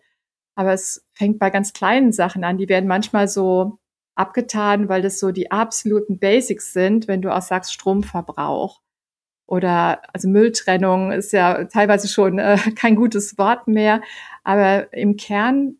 aber 0.56 0.74
es 0.74 1.06
fängt 1.13 1.39
bei 1.39 1.50
ganz 1.50 1.74
kleinen 1.74 2.12
Sachen 2.12 2.44
an. 2.44 2.58
Die 2.58 2.70
werden 2.70 2.88
manchmal 2.88 3.27
so 3.27 3.77
abgetan, 4.15 4.89
weil 4.89 5.03
das 5.03 5.20
so 5.20 5.32
die 5.32 5.51
absoluten 5.51 6.17
Basics 6.17 6.74
sind, 6.74 7.08
wenn 7.08 7.22
du 7.22 7.34
auch 7.34 7.41
sagst 7.41 7.74
Stromverbrauch. 7.74 8.82
oder 9.46 10.01
also 10.13 10.27
Mülltrennung 10.27 11.12
ist 11.12 11.32
ja 11.32 11.65
teilweise 11.65 12.08
schon 12.08 12.39
äh, 12.39 12.58
kein 12.75 12.96
gutes 12.96 13.38
Wort 13.38 13.67
mehr, 13.67 14.01
aber 14.44 14.91
im 14.94 15.15
Kern 15.17 15.77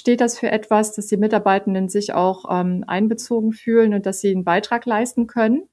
steht 0.00 0.20
das 0.20 0.38
für 0.38 0.50
etwas, 0.50 0.94
dass 0.94 1.06
die 1.06 1.16
Mitarbeitenden 1.16 1.88
sich 1.88 2.12
auch 2.12 2.46
ähm, 2.50 2.84
einbezogen 2.86 3.52
fühlen 3.52 3.94
und 3.94 4.06
dass 4.06 4.20
sie 4.20 4.30
einen 4.30 4.44
Beitrag 4.44 4.86
leisten 4.86 5.26
können 5.26 5.68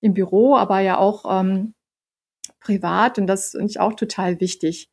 im 0.00 0.14
Büro, 0.14 0.54
aber 0.56 0.80
ja 0.80 0.98
auch 0.98 1.24
ähm, 1.40 1.74
privat 2.60 3.18
und 3.18 3.26
das 3.26 3.52
finde 3.52 3.66
ich 3.66 3.80
auch 3.80 3.94
total 3.94 4.40
wichtig, 4.40 4.88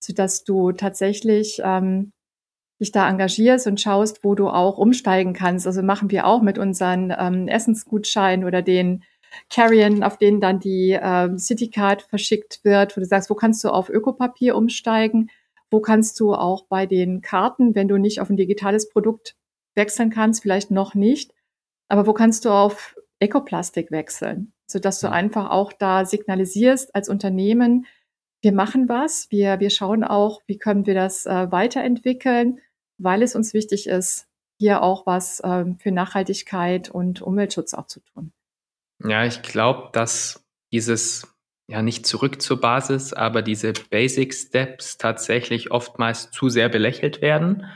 sodass 0.00 0.44
du 0.44 0.72
tatsächlich 0.72 1.60
ähm, 1.64 2.12
dich 2.80 2.92
da 2.92 3.08
engagierst 3.08 3.66
und 3.66 3.80
schaust, 3.80 4.24
wo 4.24 4.34
du 4.34 4.48
auch 4.48 4.78
umsteigen 4.78 5.32
kannst. 5.32 5.66
Also 5.66 5.82
machen 5.82 6.10
wir 6.10 6.26
auch 6.26 6.42
mit 6.42 6.58
unseren 6.58 7.14
ähm, 7.16 7.48
Essensgutscheinen 7.48 8.44
oder 8.44 8.62
den 8.62 9.04
Carrion, 9.48 10.02
auf 10.02 10.18
denen 10.18 10.40
dann 10.40 10.60
die 10.60 10.98
ähm, 11.00 11.38
Citycard 11.38 12.02
verschickt 12.02 12.60
wird, 12.64 12.96
wo 12.96 13.00
du 13.00 13.06
sagst, 13.06 13.30
wo 13.30 13.34
kannst 13.34 13.62
du 13.64 13.68
auf 13.70 13.88
Ökopapier 13.88 14.56
umsteigen, 14.56 15.30
wo 15.70 15.80
kannst 15.80 16.20
du 16.20 16.34
auch 16.34 16.66
bei 16.66 16.86
den 16.86 17.20
Karten, 17.20 17.74
wenn 17.74 17.88
du 17.88 17.98
nicht 17.98 18.20
auf 18.20 18.30
ein 18.30 18.36
digitales 18.36 18.88
Produkt 18.88 19.36
wechseln 19.74 20.10
kannst, 20.10 20.42
vielleicht 20.42 20.70
noch 20.70 20.94
nicht, 20.94 21.32
aber 21.88 22.06
wo 22.06 22.12
kannst 22.12 22.44
du 22.44 22.50
auf 22.50 22.96
Ekoplastik 23.20 23.90
wechseln, 23.90 24.52
sodass 24.66 25.00
du 25.00 25.10
einfach 25.10 25.50
auch 25.50 25.72
da 25.72 26.04
signalisierst 26.04 26.94
als 26.94 27.08
Unternehmen, 27.08 27.86
wir 28.42 28.52
machen 28.52 28.88
was, 28.88 29.30
wir, 29.30 29.58
wir 29.58 29.70
schauen 29.70 30.04
auch, 30.04 30.42
wie 30.46 30.58
können 30.58 30.86
wir 30.86 30.94
das 30.94 31.24
äh, 31.24 31.50
weiterentwickeln, 31.50 32.60
weil 32.98 33.22
es 33.22 33.34
uns 33.34 33.54
wichtig 33.54 33.86
ist, 33.86 34.28
hier 34.58 34.82
auch 34.82 35.06
was 35.06 35.40
äh, 35.40 35.64
für 35.78 35.90
Nachhaltigkeit 35.90 36.90
und 36.90 37.22
Umweltschutz 37.22 37.74
auch 37.74 37.86
zu 37.86 38.00
tun. 38.00 38.32
Ja, 39.02 39.24
ich 39.24 39.42
glaube, 39.42 39.88
dass 39.92 40.44
dieses 40.72 41.33
ja 41.66 41.82
nicht 41.82 42.06
zurück 42.06 42.42
zur 42.42 42.60
Basis, 42.60 43.12
aber 43.12 43.42
diese 43.42 43.72
Basic 43.90 44.34
Steps 44.34 44.98
tatsächlich 44.98 45.70
oftmals 45.70 46.30
zu 46.30 46.48
sehr 46.48 46.68
belächelt 46.68 47.22
werden, 47.22 47.66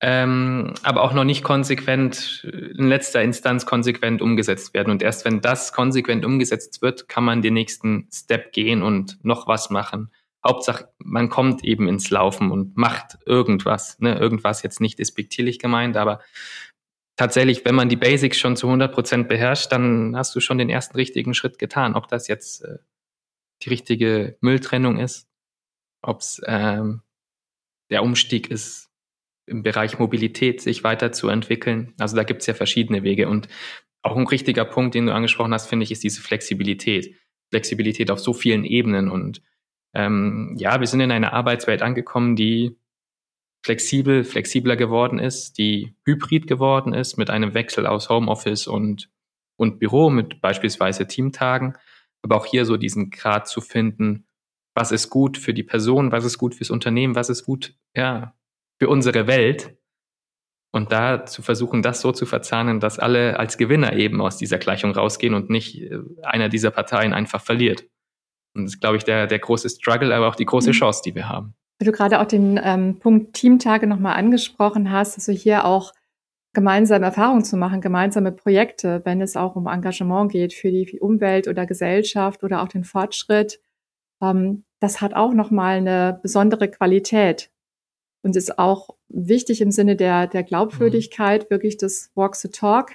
ähm, 0.00 0.74
aber 0.82 1.02
auch 1.02 1.14
noch 1.14 1.24
nicht 1.24 1.42
konsequent, 1.42 2.44
in 2.44 2.88
letzter 2.88 3.22
Instanz 3.22 3.66
konsequent 3.66 4.20
umgesetzt 4.20 4.74
werden. 4.74 4.90
Und 4.90 5.02
erst 5.02 5.24
wenn 5.24 5.40
das 5.40 5.72
konsequent 5.72 6.24
umgesetzt 6.24 6.82
wird, 6.82 7.08
kann 7.08 7.24
man 7.24 7.42
den 7.42 7.54
nächsten 7.54 8.08
Step 8.12 8.52
gehen 8.52 8.82
und 8.82 9.24
noch 9.24 9.48
was 9.48 9.70
machen. 9.70 10.12
Hauptsache, 10.46 10.88
man 10.98 11.28
kommt 11.28 11.64
eben 11.64 11.88
ins 11.88 12.10
Laufen 12.10 12.52
und 12.52 12.76
macht 12.76 13.18
irgendwas. 13.26 13.98
Ne? 13.98 14.16
Irgendwas 14.16 14.62
jetzt 14.62 14.80
nicht 14.80 14.98
despektierlich 14.98 15.58
gemeint, 15.58 15.96
aber 15.96 16.20
tatsächlich, 17.16 17.64
wenn 17.64 17.74
man 17.74 17.88
die 17.88 17.96
Basics 17.96 18.38
schon 18.38 18.54
zu 18.54 18.66
100 18.66 18.92
Prozent 18.92 19.28
beherrscht, 19.28 19.72
dann 19.72 20.14
hast 20.14 20.36
du 20.36 20.40
schon 20.40 20.58
den 20.58 20.68
ersten 20.68 20.96
richtigen 20.96 21.34
Schritt 21.34 21.58
getan. 21.58 21.96
Ob 21.96 22.06
das 22.08 22.28
jetzt 22.28 22.64
äh, 22.64 22.76
die 23.62 23.70
richtige 23.70 24.36
Mülltrennung 24.40 24.98
ist, 24.98 25.28
ob 26.02 26.20
es 26.20 26.40
ähm, 26.46 27.02
der 27.90 28.02
Umstieg 28.02 28.50
ist, 28.50 28.90
im 29.46 29.62
Bereich 29.62 29.98
Mobilität 29.98 30.60
sich 30.60 30.82
weiterzuentwickeln. 30.84 31.94
Also 31.98 32.16
da 32.16 32.24
gibt 32.24 32.40
es 32.40 32.46
ja 32.46 32.54
verschiedene 32.54 33.02
Wege. 33.02 33.28
Und 33.28 33.48
auch 34.02 34.16
ein 34.16 34.26
richtiger 34.26 34.64
Punkt, 34.64 34.94
den 34.94 35.06
du 35.06 35.14
angesprochen 35.14 35.54
hast, 35.54 35.68
finde 35.68 35.84
ich, 35.84 35.92
ist 35.92 36.02
diese 36.02 36.20
Flexibilität. 36.20 37.14
Flexibilität 37.50 38.10
auf 38.10 38.18
so 38.18 38.32
vielen 38.32 38.64
Ebenen. 38.64 39.08
Und 39.08 39.42
ähm, 39.94 40.54
ja, 40.58 40.80
wir 40.80 40.86
sind 40.86 41.00
in 41.00 41.12
einer 41.12 41.32
Arbeitswelt 41.32 41.82
angekommen, 41.82 42.34
die 42.34 42.76
flexibel, 43.64 44.24
flexibler 44.24 44.76
geworden 44.76 45.18
ist, 45.18 45.58
die 45.58 45.94
hybrid 46.04 46.46
geworden 46.46 46.92
ist 46.92 47.16
mit 47.16 47.30
einem 47.30 47.54
Wechsel 47.54 47.86
aus 47.86 48.08
Homeoffice 48.08 48.66
und, 48.66 49.10
und 49.56 49.78
Büro 49.78 50.10
mit 50.10 50.40
beispielsweise 50.40 51.06
Teamtagen. 51.06 51.76
Aber 52.22 52.36
auch 52.36 52.46
hier 52.46 52.64
so 52.64 52.76
diesen 52.76 53.10
Grad 53.10 53.48
zu 53.48 53.60
finden, 53.60 54.26
was 54.74 54.92
ist 54.92 55.10
gut 55.10 55.38
für 55.38 55.54
die 55.54 55.62
Person, 55.62 56.12
was 56.12 56.24
ist 56.24 56.38
gut 56.38 56.54
fürs 56.54 56.70
Unternehmen, 56.70 57.14
was 57.14 57.30
ist 57.30 57.44
gut, 57.44 57.74
ja, 57.96 58.34
für 58.78 58.88
unsere 58.88 59.26
Welt. 59.26 59.76
Und 60.72 60.92
da 60.92 61.24
zu 61.24 61.40
versuchen, 61.40 61.80
das 61.80 62.02
so 62.02 62.12
zu 62.12 62.26
verzahnen, 62.26 62.80
dass 62.80 62.98
alle 62.98 63.38
als 63.38 63.56
Gewinner 63.56 63.94
eben 63.94 64.20
aus 64.20 64.36
dieser 64.36 64.58
Gleichung 64.58 64.92
rausgehen 64.92 65.32
und 65.32 65.48
nicht 65.48 65.80
äh, 65.80 66.00
einer 66.22 66.50
dieser 66.50 66.70
Parteien 66.70 67.14
einfach 67.14 67.40
verliert. 67.40 67.86
Und 68.54 68.64
das 68.64 68.74
ist, 68.74 68.80
glaube 68.80 68.98
ich, 68.98 69.04
der, 69.04 69.26
der 69.26 69.38
große 69.38 69.70
Struggle, 69.70 70.14
aber 70.14 70.28
auch 70.28 70.34
die 70.34 70.44
große 70.44 70.70
mhm. 70.70 70.74
Chance, 70.74 71.02
die 71.04 71.14
wir 71.14 71.28
haben. 71.28 71.54
Weil 71.78 71.86
du 71.86 71.92
gerade 71.92 72.20
auch 72.20 72.26
den 72.26 72.60
ähm, 72.62 72.98
Punkt 72.98 73.34
Teamtage 73.34 73.86
nochmal 73.86 74.16
angesprochen 74.16 74.90
hast, 74.90 75.16
dass 75.16 75.26
du 75.26 75.32
hier 75.32 75.64
auch 75.64 75.92
gemeinsame 76.56 77.04
Erfahrungen 77.04 77.44
zu 77.44 77.58
machen, 77.58 77.82
gemeinsame 77.82 78.32
Projekte, 78.32 79.02
wenn 79.04 79.20
es 79.20 79.36
auch 79.36 79.56
um 79.56 79.66
Engagement 79.66 80.32
geht 80.32 80.54
für 80.54 80.70
die 80.70 80.98
Umwelt 80.98 81.48
oder 81.48 81.66
Gesellschaft 81.66 82.42
oder 82.42 82.62
auch 82.62 82.68
den 82.68 82.82
Fortschritt. 82.82 83.60
Ähm, 84.22 84.64
das 84.80 85.02
hat 85.02 85.12
auch 85.12 85.34
nochmal 85.34 85.76
eine 85.76 86.18
besondere 86.22 86.70
Qualität 86.70 87.50
und 88.22 88.36
ist 88.36 88.58
auch 88.58 88.96
wichtig 89.08 89.60
im 89.60 89.70
Sinne 89.70 89.96
der, 89.96 90.28
der 90.28 90.44
Glaubwürdigkeit, 90.44 91.42
mhm. 91.42 91.50
wirklich 91.50 91.76
das 91.76 92.10
Walk 92.14 92.36
the 92.36 92.48
Talk. 92.48 92.92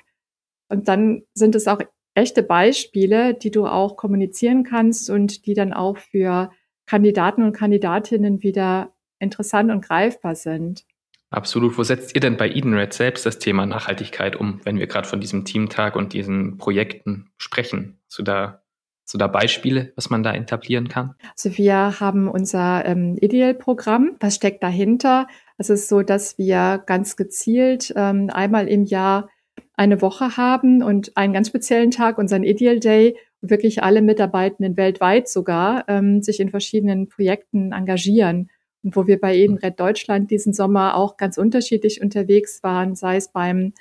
Und 0.68 0.88
dann 0.88 1.22
sind 1.36 1.54
es 1.54 1.68
auch 1.68 1.82
echte 2.16 2.42
Beispiele, 2.42 3.36
die 3.36 3.52
du 3.52 3.68
auch 3.68 3.96
kommunizieren 3.96 4.64
kannst 4.64 5.12
und 5.12 5.46
die 5.46 5.54
dann 5.54 5.72
auch 5.72 6.00
für 6.00 6.50
Kandidaten 6.88 7.44
und 7.44 7.54
Kandidatinnen 7.54 8.42
wieder 8.42 8.92
interessant 9.20 9.70
und 9.70 9.86
greifbar 9.86 10.34
sind. 10.34 10.84
Absolut. 11.32 11.78
Wo 11.78 11.84
setzt 11.84 12.14
ihr 12.14 12.20
denn 12.20 12.36
bei 12.36 12.50
Edenred 12.50 12.94
selbst 12.94 13.26
das 13.26 13.40
Thema 13.40 13.66
Nachhaltigkeit 13.66 14.36
um, 14.36 14.60
wenn 14.66 14.78
wir 14.78 14.88
gerade 14.88 15.08
von 15.08 15.22
diesem 15.22 15.46
Teamtag 15.46 15.96
und 15.96 16.12
diesen 16.12 16.58
Projekten 16.58 17.32
sprechen? 17.38 18.00
Hast 18.06 18.22
da, 18.28 18.62
du 19.10 19.18
da 19.18 19.28
Beispiele, 19.28 19.94
was 19.96 20.10
man 20.10 20.24
da 20.24 20.34
etablieren 20.34 20.90
kann? 20.90 21.16
Also 21.32 21.58
wir 21.58 22.02
haben 22.02 22.28
unser 22.28 22.86
ähm, 22.86 23.18
Ideal-Programm. 23.20 24.18
Was 24.20 24.36
steckt 24.36 24.62
dahinter? 24.62 25.28
Es 25.58 25.70
ist 25.70 25.88
so, 25.88 26.02
dass 26.02 26.38
wir 26.38 26.84
ganz 26.86 27.16
gezielt 27.16 27.94
ähm, 27.96 28.30
einmal 28.30 28.68
im 28.68 28.84
Jahr 28.84 29.30
eine 29.74 30.02
Woche 30.02 30.36
haben 30.36 30.84
und 30.84 31.16
einen 31.16 31.32
ganz 31.32 31.48
speziellen 31.48 31.92
Tag, 31.92 32.18
unseren 32.18 32.44
Ideal 32.44 32.80
Day, 32.80 33.16
wirklich 33.40 33.84
alle 33.84 34.02
Mitarbeitenden 34.02 34.76
weltweit 34.76 35.30
sogar 35.30 35.86
ähm, 35.88 36.22
sich 36.22 36.42
in 36.42 36.50
verschiedenen 36.50 37.08
Projekten 37.08 37.72
engagieren. 37.72 38.50
Und 38.84 38.96
wo 38.96 39.08
wir 39.08 39.20
bei 39.20 39.36
Edenred 39.36 39.80
Deutschland 39.80 40.32
diesen 40.32 40.54
Sommer 40.54 40.96
auch 40.96 41.18
ganz 41.18 41.38
unterschiedlich 41.38 42.02
unterwegs 42.02 42.64
waren, 42.64 42.96
sei 42.96 43.18
es 43.18 43.30
beim 43.30 43.74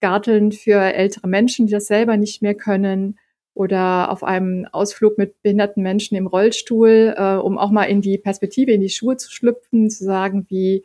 Garteln 0.00 0.52
für 0.52 0.80
ältere 0.80 1.28
Menschen, 1.28 1.66
die 1.66 1.72
das 1.72 1.86
selber 1.86 2.16
nicht 2.16 2.42
mehr 2.42 2.54
können, 2.54 3.18
oder 3.54 4.10
auf 4.10 4.24
einem 4.24 4.66
Ausflug 4.72 5.18
mit 5.18 5.42
behinderten 5.42 5.82
Menschen 5.82 6.16
im 6.16 6.26
Rollstuhl, 6.26 7.14
äh, 7.16 7.34
um 7.36 7.58
auch 7.58 7.70
mal 7.70 7.84
in 7.84 8.00
die 8.00 8.18
Perspektive, 8.18 8.72
in 8.72 8.80
die 8.80 8.88
Schuhe 8.88 9.16
zu 9.16 9.30
schlüpfen, 9.30 9.90
zu 9.90 10.04
sagen, 10.04 10.46
wie, 10.48 10.84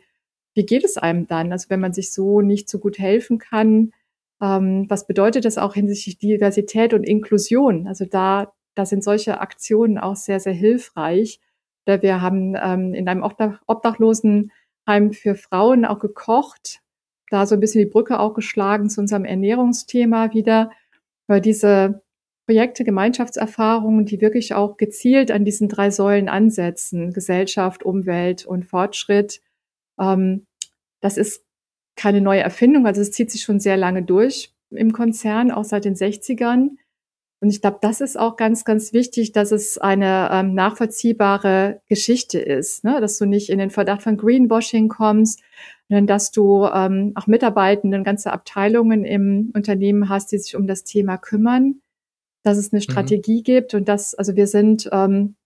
wie 0.54 0.66
geht 0.66 0.84
es 0.84 0.98
einem 0.98 1.26
dann? 1.26 1.52
Also 1.52 1.70
wenn 1.70 1.80
man 1.80 1.92
sich 1.92 2.12
so 2.12 2.42
nicht 2.42 2.68
so 2.68 2.78
gut 2.78 2.98
helfen 2.98 3.38
kann, 3.38 3.92
ähm, 4.42 4.86
was 4.88 5.06
bedeutet 5.06 5.44
das 5.44 5.58
auch 5.58 5.74
hinsichtlich 5.74 6.18
Diversität 6.18 6.92
und 6.92 7.04
Inklusion? 7.04 7.86
Also 7.86 8.04
da, 8.04 8.52
da 8.74 8.84
sind 8.84 9.02
solche 9.02 9.40
Aktionen 9.40 9.98
auch 9.98 10.16
sehr, 10.16 10.40
sehr 10.40 10.52
hilfreich. 10.52 11.40
Wir 11.88 12.20
haben 12.20 12.54
ähm, 12.60 12.94
in 12.94 13.08
einem 13.08 13.22
Obdachlosenheim 13.22 15.12
für 15.12 15.34
Frauen 15.34 15.84
auch 15.84 15.98
gekocht, 15.98 16.80
da 17.30 17.46
so 17.46 17.54
ein 17.54 17.60
bisschen 17.60 17.80
die 17.84 17.90
Brücke 17.90 18.20
auch 18.20 18.34
geschlagen 18.34 18.88
zu 18.88 19.00
unserem 19.00 19.24
Ernährungsthema 19.24 20.32
wieder, 20.32 20.70
weil 21.26 21.40
diese 21.40 22.02
Projekte, 22.46 22.84
Gemeinschaftserfahrungen, 22.84 24.06
die 24.06 24.20
wirklich 24.22 24.54
auch 24.54 24.78
gezielt 24.78 25.30
an 25.30 25.44
diesen 25.44 25.68
drei 25.68 25.90
Säulen 25.90 26.30
ansetzen, 26.30 27.12
Gesellschaft, 27.12 27.82
Umwelt 27.82 28.46
und 28.46 28.64
Fortschritt, 28.64 29.42
ähm, 30.00 30.46
das 31.00 31.18
ist 31.18 31.44
keine 31.96 32.20
neue 32.20 32.40
Erfindung. 32.40 32.86
Also 32.86 33.02
es 33.02 33.10
zieht 33.10 33.30
sich 33.30 33.42
schon 33.42 33.60
sehr 33.60 33.76
lange 33.76 34.02
durch 34.02 34.54
im 34.70 34.92
Konzern, 34.92 35.50
auch 35.50 35.64
seit 35.64 35.84
den 35.84 35.94
60ern. 35.94 36.76
Und 37.40 37.50
ich 37.50 37.60
glaube, 37.60 37.78
das 37.80 38.00
ist 38.00 38.18
auch 38.18 38.34
ganz, 38.36 38.64
ganz 38.64 38.92
wichtig, 38.92 39.30
dass 39.32 39.52
es 39.52 39.78
eine 39.78 40.28
ähm, 40.32 40.54
nachvollziehbare 40.54 41.80
Geschichte 41.86 42.40
ist, 42.40 42.82
ne? 42.82 43.00
dass 43.00 43.16
du 43.18 43.26
nicht 43.26 43.48
in 43.48 43.58
den 43.58 43.70
Verdacht 43.70 44.02
von 44.02 44.16
Greenwashing 44.16 44.88
kommst, 44.88 45.40
sondern 45.88 46.08
dass 46.08 46.32
du 46.32 46.66
ähm, 46.66 47.12
auch 47.14 47.28
Mitarbeitenden, 47.28 48.02
ganze 48.02 48.32
Abteilungen 48.32 49.04
im 49.04 49.52
Unternehmen 49.54 50.08
hast, 50.08 50.32
die 50.32 50.38
sich 50.38 50.56
um 50.56 50.66
das 50.66 50.82
Thema 50.82 51.16
kümmern, 51.16 51.80
dass 52.42 52.58
es 52.58 52.72
eine 52.72 52.80
mhm. 52.80 52.84
Strategie 52.84 53.44
gibt 53.44 53.74
und 53.74 53.88
dass, 53.88 54.16
also 54.16 54.34
wir 54.34 54.48
sind 54.48 54.88
ähm, 54.90 55.36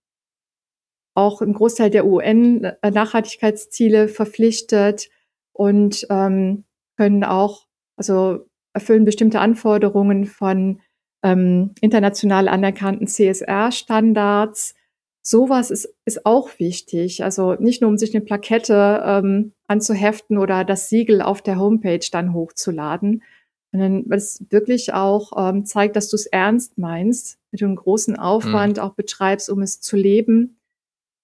auch 1.14 1.42
im 1.42 1.52
Großteil 1.52 1.90
der 1.90 2.06
UN-Nachhaltigkeitsziele 2.06 4.08
verpflichtet, 4.08 5.10
und 5.52 6.06
ähm, 6.10 6.64
können 6.96 7.24
auch, 7.24 7.66
also 7.96 8.46
erfüllen 8.74 9.04
bestimmte 9.04 9.40
Anforderungen 9.40 10.24
von 10.24 10.80
ähm, 11.22 11.74
international 11.80 12.48
anerkannten 12.48 13.06
CSR-Standards. 13.06 14.74
Sowas 15.22 15.70
ist, 15.70 15.94
ist 16.04 16.26
auch 16.26 16.58
wichtig. 16.58 17.22
Also 17.22 17.54
nicht 17.54 17.80
nur, 17.80 17.90
um 17.90 17.98
sich 17.98 18.14
eine 18.14 18.24
Plakette 18.24 19.02
ähm, 19.04 19.52
anzuheften 19.66 20.38
oder 20.38 20.64
das 20.64 20.88
Siegel 20.88 21.22
auf 21.22 21.42
der 21.42 21.58
Homepage 21.58 22.06
dann 22.10 22.34
hochzuladen, 22.34 23.22
weil 23.70 24.04
es 24.10 24.44
wirklich 24.50 24.92
auch 24.92 25.32
ähm, 25.36 25.64
zeigt, 25.64 25.96
dass 25.96 26.08
du 26.10 26.16
es 26.16 26.26
ernst 26.26 26.76
meinst, 26.76 27.38
mit 27.52 27.62
du 27.62 27.66
einen 27.66 27.76
großen 27.76 28.18
Aufwand 28.18 28.76
mhm. 28.76 28.82
auch 28.82 28.94
betreibst, 28.94 29.48
um 29.48 29.62
es 29.62 29.80
zu 29.80 29.96
leben 29.96 30.58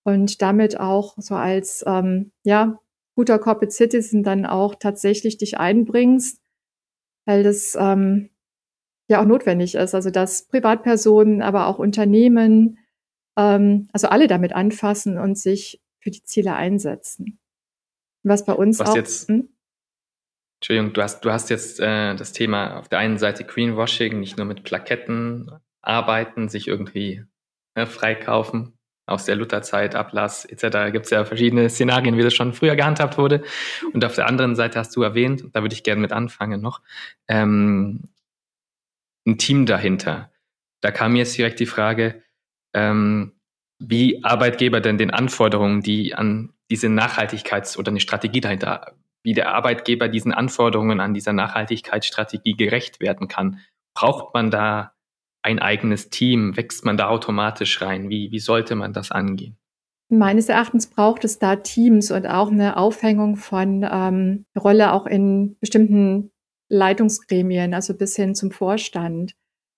und 0.05 0.41
damit 0.41 0.81
auch 0.81 1.15
so 1.19 1.35
als 1.35 1.85
ähm, 1.87 2.31
ja 2.45 2.79
guter 3.17 3.39
Corporate 3.39 3.73
Citizen 3.73 4.23
dann 4.23 4.47
auch 4.47 4.77
tatsächlich 4.77 5.37
dich 5.39 5.59
einbringst, 5.59 6.41
weil 7.27 7.43
das 7.43 7.77
ähm, 7.79 8.31
ja 9.09 9.21
auch 9.21 9.27
notwendig 9.27 9.75
ist. 9.75 9.95
Also 9.95 10.11
dass 10.11 10.47
Privatpersonen, 10.47 11.43
aber 11.43 11.67
auch 11.67 11.79
Unternehmen, 11.79 12.79
ähm, 13.37 13.89
also 13.93 14.09
alle 14.09 14.29
damit 14.29 14.53
anfassen 14.53 15.19
und 15.19 15.37
sich 15.37 15.81
für 15.99 16.11
die 16.11 16.23
Ziele 16.23 16.55
einsetzen. 16.55 17.39
Was 18.23 18.45
bei 18.45 18.53
uns 18.53 18.79
Was 18.79 18.91
auch. 18.91 18.97
Jetzt, 18.97 19.29
hm? 19.29 19.49
Entschuldigung, 20.61 20.93
du 20.93 21.03
hast, 21.03 21.25
du 21.25 21.31
hast 21.31 21.51
jetzt 21.51 21.81
äh, 21.81 22.15
das 22.15 22.33
Thema 22.33 22.79
auf 22.79 22.89
der 22.89 22.99
einen 22.99 23.19
Seite 23.19 23.45
Greenwashing, 23.45 24.19
nicht 24.19 24.37
nur 24.37 24.47
mit 24.47 24.65
Plaketten 24.65 25.51
arbeiten, 25.83 26.49
sich 26.49 26.67
irgendwie 26.67 27.25
äh, 27.75 27.87
freikaufen 27.87 28.75
aus 29.07 29.25
der 29.25 29.37
Lutherzeit, 29.37 29.95
Ablass 29.95 30.45
etc. 30.45 30.93
Gibt 30.93 31.07
es 31.07 31.11
ja 31.11 31.25
verschiedene 31.25 31.71
Szenarien, 31.71 32.17
wie 32.19 32.23
das 32.23 32.35
schon 32.35 32.53
früher 32.53 32.77
gehandhabt 32.77 33.17
wurde. 33.17 33.43
Und 33.95 34.05
auf 34.05 34.15
der 34.15 34.27
anderen 34.27 34.55
Seite 34.55 34.79
hast 34.79 34.95
du 34.97 35.03
erwähnt, 35.03 35.45
da 35.53 35.63
würde 35.63 35.75
ich 35.75 35.83
gerne 35.83 36.03
mit 36.03 36.13
anfangen 36.13 36.61
noch, 36.61 36.83
ähm, 37.27 38.01
ein 39.29 39.39
Team 39.39 39.67
dahinter. 39.67 40.33
Da 40.81 40.91
kam 40.91 41.13
mir 41.13 41.19
jetzt 41.19 41.37
direkt 41.37 41.61
die 41.61 41.67
Frage, 41.67 42.23
ähm, 42.75 43.33
wie 43.79 44.25
Arbeitgeber 44.25 44.81
denn 44.81 44.99
den 44.99 45.11
Anforderungen, 45.11 45.83
die 45.83 46.15
an 46.15 46.53
diese 46.71 46.89
Nachhaltigkeits- 46.89 47.79
oder 47.79 47.91
eine 47.91 48.01
Strategie 48.01 48.41
dahinter, 48.41 48.95
wie 49.23 49.33
der 49.33 49.55
Arbeitgeber 49.55 50.09
diesen 50.09 50.33
Anforderungen 50.33 51.01
an 51.01 51.15
dieser 51.15 51.33
Nachhaltigkeitsstrategie 51.33 52.57
gerecht 52.57 53.01
werden 53.01 53.29
kann. 53.29 53.61
Braucht 53.95 54.35
man 54.35 54.51
da 54.51 54.93
ein 55.43 55.59
eigenes 55.59 56.11
Team? 56.11 56.57
Wächst 56.57 56.85
man 56.85 56.97
da 56.97 57.09
automatisch 57.09 57.81
rein? 57.81 58.11
Wie, 58.11 58.31
wie 58.31 58.39
sollte 58.39 58.75
man 58.75 58.93
das 58.93 59.11
angehen? 59.11 59.57
Meines 60.11 60.49
Erachtens 60.49 60.87
braucht 60.87 61.25
es 61.25 61.39
da 61.39 61.57
Teams 61.57 62.11
und 62.11 62.27
auch 62.27 62.51
eine 62.51 62.77
Aufhängung 62.77 63.37
von 63.37 63.87
ähm, 63.91 64.47
Rolle 64.59 64.93
auch 64.93 65.07
in 65.07 65.57
bestimmten 65.61 66.31
Leitungsgremien, 66.69 67.75
also 67.75 67.95
bis 67.95 68.17
hin 68.17 68.35
zum 68.35 68.51
Vorstand. 68.51 69.35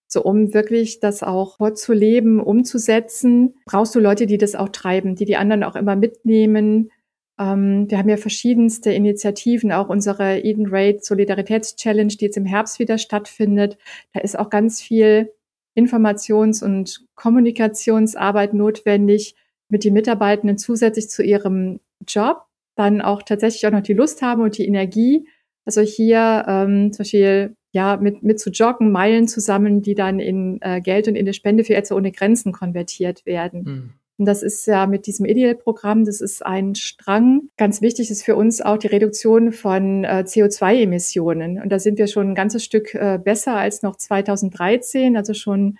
So, 0.08 0.22
um 0.24 0.52
wirklich 0.54 0.98
das 0.98 1.22
auch 1.22 1.58
vorzuleben, 1.58 2.40
umzusetzen, 2.40 3.54
brauchst 3.64 3.94
du 3.94 4.00
Leute, 4.00 4.26
die 4.26 4.38
das 4.38 4.56
auch 4.56 4.70
treiben, 4.70 5.14
die 5.14 5.24
die 5.24 5.36
anderen 5.36 5.62
auch 5.62 5.76
immer 5.76 5.94
mitnehmen. 5.94 6.90
Ähm, 7.38 7.88
wir 7.88 7.98
haben 7.98 8.08
ja 8.08 8.16
verschiedenste 8.16 8.92
Initiativen, 8.92 9.70
auch 9.70 9.88
unsere 9.88 10.40
Eden 10.40 10.66
Raid 10.68 11.04
Solidaritätschallenge, 11.04 12.16
die 12.16 12.24
jetzt 12.24 12.36
im 12.36 12.44
Herbst 12.44 12.80
wieder 12.80 12.98
stattfindet. 12.98 13.78
Da 14.12 14.20
ist 14.20 14.36
auch 14.36 14.50
ganz 14.50 14.82
viel 14.82 15.32
Informations- 15.76 16.64
und 16.64 17.06
Kommunikationsarbeit 17.14 18.52
notwendig, 18.52 19.36
mit 19.68 19.84
den 19.84 19.94
Mitarbeitenden 19.94 20.58
zusätzlich 20.58 21.08
zu 21.08 21.22
ihrem 21.22 21.78
Job 22.06 22.46
dann 22.74 23.00
auch 23.00 23.22
tatsächlich 23.22 23.66
auch 23.66 23.72
noch 23.72 23.82
die 23.82 23.92
Lust 23.92 24.22
haben 24.22 24.42
und 24.42 24.58
die 24.58 24.66
Energie. 24.66 25.28
Also 25.76 25.82
hier 25.82 26.44
ähm, 26.48 26.92
zum 26.92 27.04
Beispiel 27.04 27.54
ja, 27.72 27.96
mit, 27.96 28.24
mit 28.24 28.40
zu 28.40 28.50
joggen, 28.50 28.90
Meilen 28.90 29.28
zusammen, 29.28 29.82
die 29.82 29.94
dann 29.94 30.18
in 30.18 30.58
äh, 30.62 30.80
Geld 30.80 31.06
und 31.06 31.14
in 31.14 31.20
eine 31.20 31.32
Spende 31.32 31.62
für 31.62 31.74
Ärzte 31.74 31.94
ohne 31.94 32.10
Grenzen 32.10 32.52
konvertiert 32.52 33.24
werden. 33.26 33.62
Mhm. 33.62 33.92
Und 34.18 34.26
das 34.26 34.42
ist 34.42 34.66
ja 34.66 34.86
mit 34.86 35.06
diesem 35.06 35.24
Ideal-Programm, 35.24 36.04
das 36.04 36.20
ist 36.20 36.44
ein 36.44 36.74
Strang. 36.74 37.48
Ganz 37.56 37.80
wichtig 37.80 38.10
ist 38.10 38.24
für 38.24 38.34
uns 38.34 38.60
auch 38.60 38.76
die 38.76 38.88
Reduktion 38.88 39.52
von 39.52 40.04
äh, 40.04 40.24
CO2-Emissionen. 40.26 41.62
Und 41.62 41.70
da 41.70 41.78
sind 41.78 41.96
wir 41.96 42.08
schon 42.08 42.30
ein 42.30 42.34
ganzes 42.34 42.64
Stück 42.64 42.94
äh, 42.94 43.18
besser 43.22 43.54
als 43.54 43.82
noch 43.82 43.96
2013, 43.96 45.16
also 45.16 45.32
schon 45.32 45.78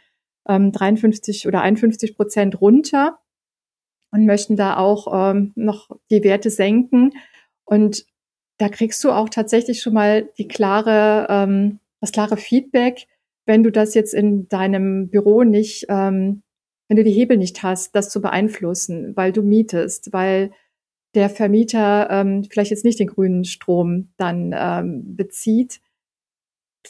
ähm, 0.49 0.71
53 0.71 1.49
oder 1.49 1.63
51 1.63 2.17
Prozent 2.17 2.61
runter 2.61 3.19
und 4.13 4.27
möchten 4.27 4.57
da 4.57 4.77
auch 4.77 5.33
ähm, 5.33 5.53
noch 5.57 5.91
die 6.11 6.23
Werte 6.23 6.51
senken. 6.51 7.13
Und 7.65 8.07
da 8.61 8.69
kriegst 8.69 9.03
du 9.05 9.11
auch 9.11 9.31
tatsächlich 9.31 9.81
schon 9.81 9.95
mal 9.95 10.29
die 10.37 10.47
klare, 10.47 11.27
ähm, 11.31 11.79
das 12.01 12.13
klare 12.13 12.37
Feedback, 12.37 13.07
wenn 13.47 13.63
du 13.63 13.73
das 13.73 13.95
jetzt 13.95 14.13
in 14.13 14.49
deinem 14.49 15.09
Büro 15.09 15.45
nicht, 15.45 15.87
ähm, 15.89 16.43
wenn 16.87 16.99
du 16.99 17.05
die 17.05 17.13
Hebel 17.13 17.39
nicht 17.39 17.63
hast, 17.63 17.97
das 17.97 18.11
zu 18.11 18.21
beeinflussen, 18.21 19.17
weil 19.17 19.33
du 19.33 19.43
mietest, 19.43 20.13
weil 20.13 20.51
der 21.15 21.31
Vermieter 21.31 22.09
ähm, 22.11 22.45
vielleicht 22.45 22.71
jetzt 22.71 22.85
nicht 22.85 23.01
den 23.01 23.07
grünen 23.07 23.45
Strom 23.45 24.11
dann 24.19 24.55
ähm, 24.55 25.17
bezieht, 25.17 25.81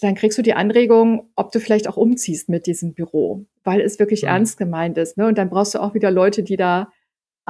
dann 0.00 0.16
kriegst 0.16 0.38
du 0.38 0.42
die 0.42 0.54
Anregung, 0.54 1.30
ob 1.36 1.52
du 1.52 1.60
vielleicht 1.60 1.88
auch 1.88 1.96
umziehst 1.96 2.48
mit 2.48 2.66
diesem 2.66 2.94
Büro, 2.94 3.44
weil 3.62 3.80
es 3.80 4.00
wirklich 4.00 4.22
mhm. 4.22 4.28
ernst 4.28 4.58
gemeint 4.58 4.98
ist. 4.98 5.16
Ne? 5.16 5.28
Und 5.28 5.38
dann 5.38 5.50
brauchst 5.50 5.76
du 5.76 5.78
auch 5.78 5.94
wieder 5.94 6.10
Leute, 6.10 6.42
die 6.42 6.56
da 6.56 6.90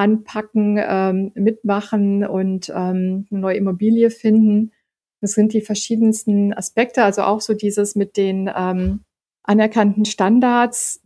anpacken, 0.01 0.81
ähm, 0.83 1.31
mitmachen 1.35 2.25
und 2.25 2.71
ähm, 2.71 3.27
eine 3.31 3.41
neue 3.41 3.57
Immobilie 3.59 4.09
finden. 4.09 4.73
Das 5.21 5.33
sind 5.33 5.53
die 5.53 5.61
verschiedensten 5.61 6.55
Aspekte, 6.55 7.05
also 7.05 7.23
auch 7.23 7.43
so 7.43 7.53
dieses 7.53 7.97
mit 7.97 8.17
den 8.17 8.51
ähm, 8.57 9.01
anerkannten 9.43 10.07
Standards. 10.07 11.03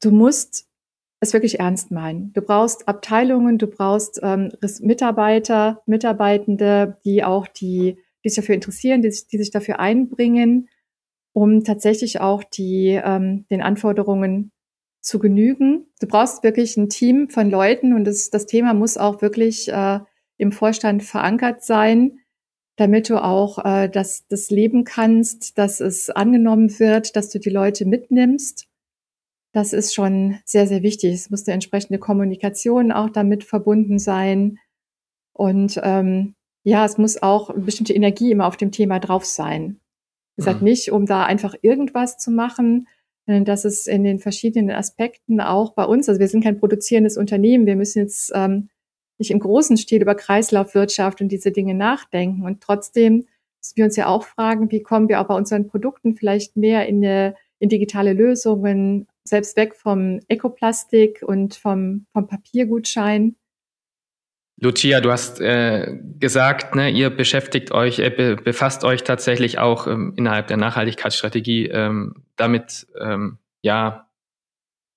Du 0.00 0.12
musst 0.12 0.68
es 1.18 1.32
wirklich 1.32 1.58
ernst 1.58 1.90
meinen. 1.90 2.32
Du 2.34 2.40
brauchst 2.40 2.86
Abteilungen, 2.86 3.58
du 3.58 3.66
brauchst 3.66 4.20
ähm, 4.22 4.52
Mitarbeiter, 4.80 5.82
Mitarbeitende, 5.86 6.98
die 7.04 7.24
auch 7.24 7.48
die, 7.48 7.98
die 8.22 8.28
sich 8.28 8.36
dafür 8.36 8.54
interessieren, 8.54 9.02
die, 9.02 9.10
die 9.10 9.38
sich 9.38 9.50
dafür 9.50 9.80
einbringen, 9.80 10.68
um 11.32 11.64
tatsächlich 11.64 12.20
auch 12.20 12.44
die 12.44 13.00
ähm, 13.02 13.44
den 13.50 13.60
Anforderungen 13.60 14.52
zu 15.06 15.20
genügen. 15.20 15.86
Du 16.00 16.08
brauchst 16.08 16.42
wirklich 16.42 16.76
ein 16.76 16.88
Team 16.88 17.28
von 17.28 17.48
Leuten 17.48 17.92
und 17.94 18.04
das, 18.04 18.30
das 18.30 18.46
Thema 18.46 18.74
muss 18.74 18.98
auch 18.98 19.22
wirklich 19.22 19.68
äh, 19.68 20.00
im 20.36 20.50
Vorstand 20.50 21.04
verankert 21.04 21.62
sein, 21.62 22.18
damit 22.74 23.08
du 23.08 23.22
auch 23.22 23.64
äh, 23.64 23.88
das, 23.88 24.26
das 24.26 24.50
leben 24.50 24.82
kannst, 24.82 25.58
dass 25.58 25.80
es 25.80 26.10
angenommen 26.10 26.76
wird, 26.80 27.14
dass 27.14 27.30
du 27.30 27.38
die 27.38 27.50
Leute 27.50 27.86
mitnimmst. 27.86 28.66
Das 29.52 29.72
ist 29.72 29.94
schon 29.94 30.38
sehr, 30.44 30.66
sehr 30.66 30.82
wichtig. 30.82 31.14
Es 31.14 31.30
muss 31.30 31.46
eine 31.46 31.54
entsprechende 31.54 32.00
Kommunikation 32.00 32.90
auch 32.90 33.08
damit 33.08 33.44
verbunden 33.44 34.00
sein. 34.00 34.58
Und 35.32 35.80
ähm, 35.84 36.34
ja, 36.64 36.84
es 36.84 36.98
muss 36.98 37.22
auch 37.22 37.50
eine 37.50 37.62
bestimmte 37.62 37.94
Energie 37.94 38.32
immer 38.32 38.48
auf 38.48 38.56
dem 38.56 38.72
Thema 38.72 38.98
drauf 38.98 39.24
sein. 39.24 39.80
Wie 40.34 40.42
gesagt, 40.42 40.62
mhm. 40.62 40.64
nicht, 40.64 40.90
um 40.90 41.06
da 41.06 41.24
einfach 41.24 41.54
irgendwas 41.62 42.18
zu 42.18 42.32
machen, 42.32 42.88
dass 43.26 43.64
es 43.64 43.86
in 43.86 44.04
den 44.04 44.18
verschiedenen 44.18 44.70
Aspekten 44.70 45.40
auch 45.40 45.74
bei 45.74 45.84
uns, 45.84 46.08
also 46.08 46.20
wir 46.20 46.28
sind 46.28 46.44
kein 46.44 46.58
produzierendes 46.58 47.16
Unternehmen, 47.16 47.66
wir 47.66 47.76
müssen 47.76 47.98
jetzt 47.98 48.30
ähm, 48.34 48.68
nicht 49.18 49.30
im 49.30 49.40
großen 49.40 49.76
Stil 49.76 50.02
über 50.02 50.14
Kreislaufwirtschaft 50.14 51.20
und 51.20 51.28
diese 51.28 51.50
Dinge 51.50 51.74
nachdenken. 51.74 52.44
Und 52.44 52.60
trotzdem 52.60 53.26
müssen 53.58 53.76
wir 53.76 53.84
uns 53.84 53.96
ja 53.96 54.06
auch 54.06 54.24
fragen, 54.24 54.70
wie 54.70 54.82
kommen 54.82 55.08
wir 55.08 55.20
auch 55.20 55.26
bei 55.26 55.34
unseren 55.34 55.66
Produkten 55.66 56.16
vielleicht 56.16 56.56
mehr 56.56 56.86
in, 56.86 57.04
eine, 57.04 57.34
in 57.58 57.68
digitale 57.68 58.12
Lösungen, 58.12 59.06
selbst 59.24 59.56
weg 59.56 59.74
vom 59.74 60.20
Ekoplastik 60.28 61.22
und 61.26 61.54
vom, 61.54 62.06
vom 62.12 62.26
Papiergutschein. 62.26 63.36
Lucia, 64.58 65.02
du 65.02 65.12
hast 65.12 65.38
äh, 65.40 65.98
gesagt, 66.18 66.74
ne, 66.74 66.90
ihr 66.90 67.10
beschäftigt 67.10 67.72
euch, 67.72 67.98
äh, 67.98 68.08
be 68.08 68.36
befasst 68.36 68.84
euch 68.84 69.04
tatsächlich 69.04 69.58
auch 69.58 69.86
ähm, 69.86 70.14
innerhalb 70.16 70.46
der 70.46 70.56
Nachhaltigkeitsstrategie 70.56 71.66
ähm, 71.66 72.24
damit, 72.36 72.86
ähm, 72.98 73.38
ja, 73.62 74.08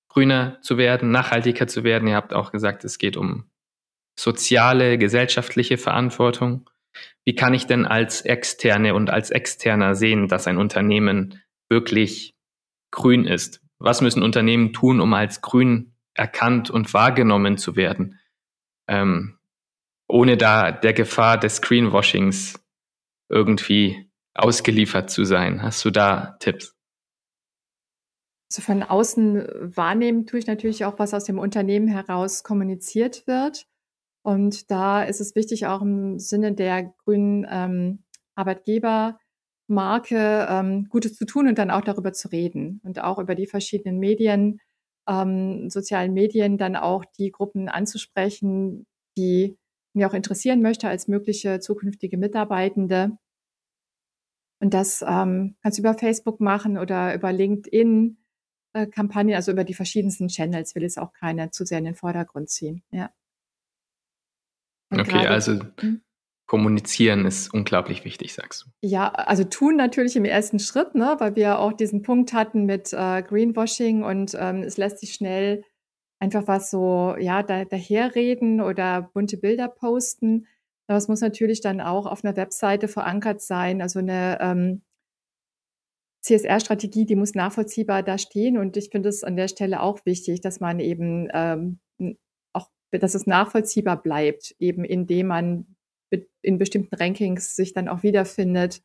grüner 0.08 0.60
zu 0.62 0.78
werden, 0.78 1.12
nachhaltiger 1.12 1.68
zu 1.68 1.84
werden. 1.84 2.08
Ihr 2.08 2.16
habt 2.16 2.34
auch 2.34 2.52
gesagt, 2.52 2.86
es 2.86 2.98
geht 2.98 3.18
um 3.18 3.50
soziale, 4.18 4.98
gesellschaftliche 4.98 5.78
Verantwortung. 5.78 6.70
Wie 7.26 7.36
kann 7.36 7.54
ich 7.54 7.68
denn 7.68 7.86
als 7.86 8.22
Externe 8.22 8.96
und 8.96 9.10
als 9.10 9.30
Externer 9.30 9.94
sehen, 9.94 10.28
dass 10.28 10.48
ein 10.48 10.58
Unternehmen 10.58 11.42
wirklich 11.70 12.34
grün 12.92 13.26
ist? 13.26 13.62
Was 13.78 14.02
müssen 14.02 14.24
Unternehmen 14.24 14.74
tun, 14.74 15.00
um 15.00 15.14
als 15.14 15.42
grün 15.42 15.94
erkannt 16.14 16.70
und 16.70 16.94
wahrgenommen 16.94 17.58
zu 17.58 17.76
werden? 17.76 18.20
Ähm, 18.88 19.39
ohne 20.10 20.38
da 20.38 20.72
der 20.72 20.94
Gefahr 20.94 21.40
des 21.40 21.62
Greenwashings 21.62 22.60
irgendwie 23.30 24.10
ausgeliefert 24.34 25.10
zu 25.10 25.24
sein. 25.24 25.62
Hast 25.62 25.86
du 25.86 25.92
da 25.92 26.36
Tipps? 26.40 26.76
Also 28.52 28.64
von 28.64 28.82
außen 28.82 29.48
wahrnehmen 29.78 30.26
tue 30.26 30.40
ich 30.40 30.48
natürlich 30.48 30.84
auch, 30.86 30.98
was 30.98 31.14
aus 31.14 31.26
dem 31.26 31.38
Unternehmen 31.38 31.88
heraus 31.88 32.42
kommuniziert 32.44 33.28
wird. 33.28 33.68
Und 34.24 34.72
da 34.72 35.04
ist 35.04 35.22
es 35.22 35.36
wichtig, 35.36 35.68
auch 35.68 35.84
im 35.84 36.18
Sinne 36.18 36.54
der 36.54 36.92
grünen 37.04 37.46
ähm, 37.50 38.04
Arbeitgebermarke 38.36 40.48
ähm, 40.50 40.88
Gutes 40.90 41.16
zu 41.16 41.26
tun 41.26 41.48
und 41.48 41.60
dann 41.60 41.70
auch 41.70 41.82
darüber 41.82 42.12
zu 42.12 42.30
reden 42.30 42.82
und 42.84 43.04
auch 43.04 43.20
über 43.20 43.36
die 43.36 43.46
verschiedenen 43.46 44.00
Medien, 44.00 44.60
ähm, 45.08 45.70
sozialen 45.70 46.14
Medien, 46.14 46.58
dann 46.58 46.76
auch 46.76 47.06
die 47.20 47.30
Gruppen 47.32 47.70
anzusprechen, 47.70 48.88
die 49.16 49.59
mir 49.94 50.08
auch 50.08 50.14
interessieren 50.14 50.62
möchte 50.62 50.88
als 50.88 51.08
mögliche 51.08 51.60
zukünftige 51.60 52.18
Mitarbeitende. 52.18 53.18
Und 54.62 54.74
das 54.74 55.04
ähm, 55.08 55.56
kannst 55.62 55.78
du 55.78 55.82
über 55.82 55.94
Facebook 55.94 56.40
machen 56.40 56.78
oder 56.78 57.14
über 57.16 57.32
LinkedIn. 57.32 58.18
Äh, 58.74 58.88
also 59.34 59.52
über 59.52 59.64
die 59.64 59.74
verschiedensten 59.74 60.28
Channels, 60.28 60.76
will 60.76 60.84
jetzt 60.84 61.00
auch 61.00 61.14
keine 61.14 61.50
zu 61.52 61.66
sehr 61.66 61.80
in 61.80 61.86
den 61.86 61.96
Vordergrund 61.96 62.50
ziehen. 62.50 62.84
Ja. 62.92 63.10
Und 64.92 65.02
okay, 65.02 65.12
grade, 65.12 65.30
also 65.30 65.60
hm? 65.80 66.02
kommunizieren 66.46 67.26
ist 67.26 67.54
unglaublich 67.54 68.06
wichtig, 68.06 68.34
sagst 68.34 68.64
du. 68.64 68.88
Ja, 68.88 69.10
also 69.10 69.44
tun 69.44 69.76
natürlich 69.76 70.16
im 70.16 70.26
ersten 70.26 70.60
Schritt, 70.60 70.96
ne, 70.96 71.16
weil 71.20 71.36
wir 71.36 71.60
auch 71.60 71.74
diesen 71.74 72.02
Punkt 72.02 72.34
hatten 72.34 72.66
mit 72.66 72.92
äh, 72.92 73.22
Greenwashing 73.22 74.04
und 74.04 74.36
ähm, 74.38 74.64
es 74.64 74.78
lässt 74.78 75.00
sich 75.00 75.14
schnell 75.14 75.64
einfach 76.20 76.48
was 76.48 76.70
so, 76.70 77.16
ja, 77.18 77.44
da, 77.44 77.66
daherreden 77.66 78.62
oder 78.62 79.10
bunte 79.14 79.38
Bilder 79.38 79.68
posten. 79.68 80.48
Aber 80.88 80.98
es 80.98 81.08
muss 81.08 81.22
natürlich 81.22 81.62
dann 81.62 81.82
auch 81.82 82.06
auf 82.06 82.24
einer 82.24 82.36
Webseite 82.36 82.88
verankert 82.88 83.42
sein, 83.42 83.82
also 83.82 84.00
eine 84.00 84.38
ähm, 84.42 84.82
CSR-Strategie, 86.22 87.06
die 87.06 87.16
muss 87.16 87.36
nachvollziehbar 87.36 88.04
da 88.04 88.18
stehen. 88.18 88.58
Und 88.58 88.76
ich 88.76 88.90
finde 88.90 89.10
es 89.10 89.24
an 89.24 89.36
der 89.36 89.48
Stelle 89.48 89.82
auch 89.82 90.06
wichtig, 90.06 90.42
dass 90.42 90.60
man 90.60 90.80
eben 90.80 91.30
ähm, 91.34 91.80
auch, 92.54 92.70
dass 92.92 93.16
es 93.16 93.26
nachvollziehbar 93.26 94.02
bleibt, 94.02 94.56
eben 94.60 94.84
indem 94.84 95.28
man 95.28 95.76
in 96.42 96.58
bestimmten 96.58 96.96
Rankings 96.96 97.56
sich 97.56 97.74
dann 97.74 97.88
auch 97.88 98.04
wiederfindet 98.04 98.82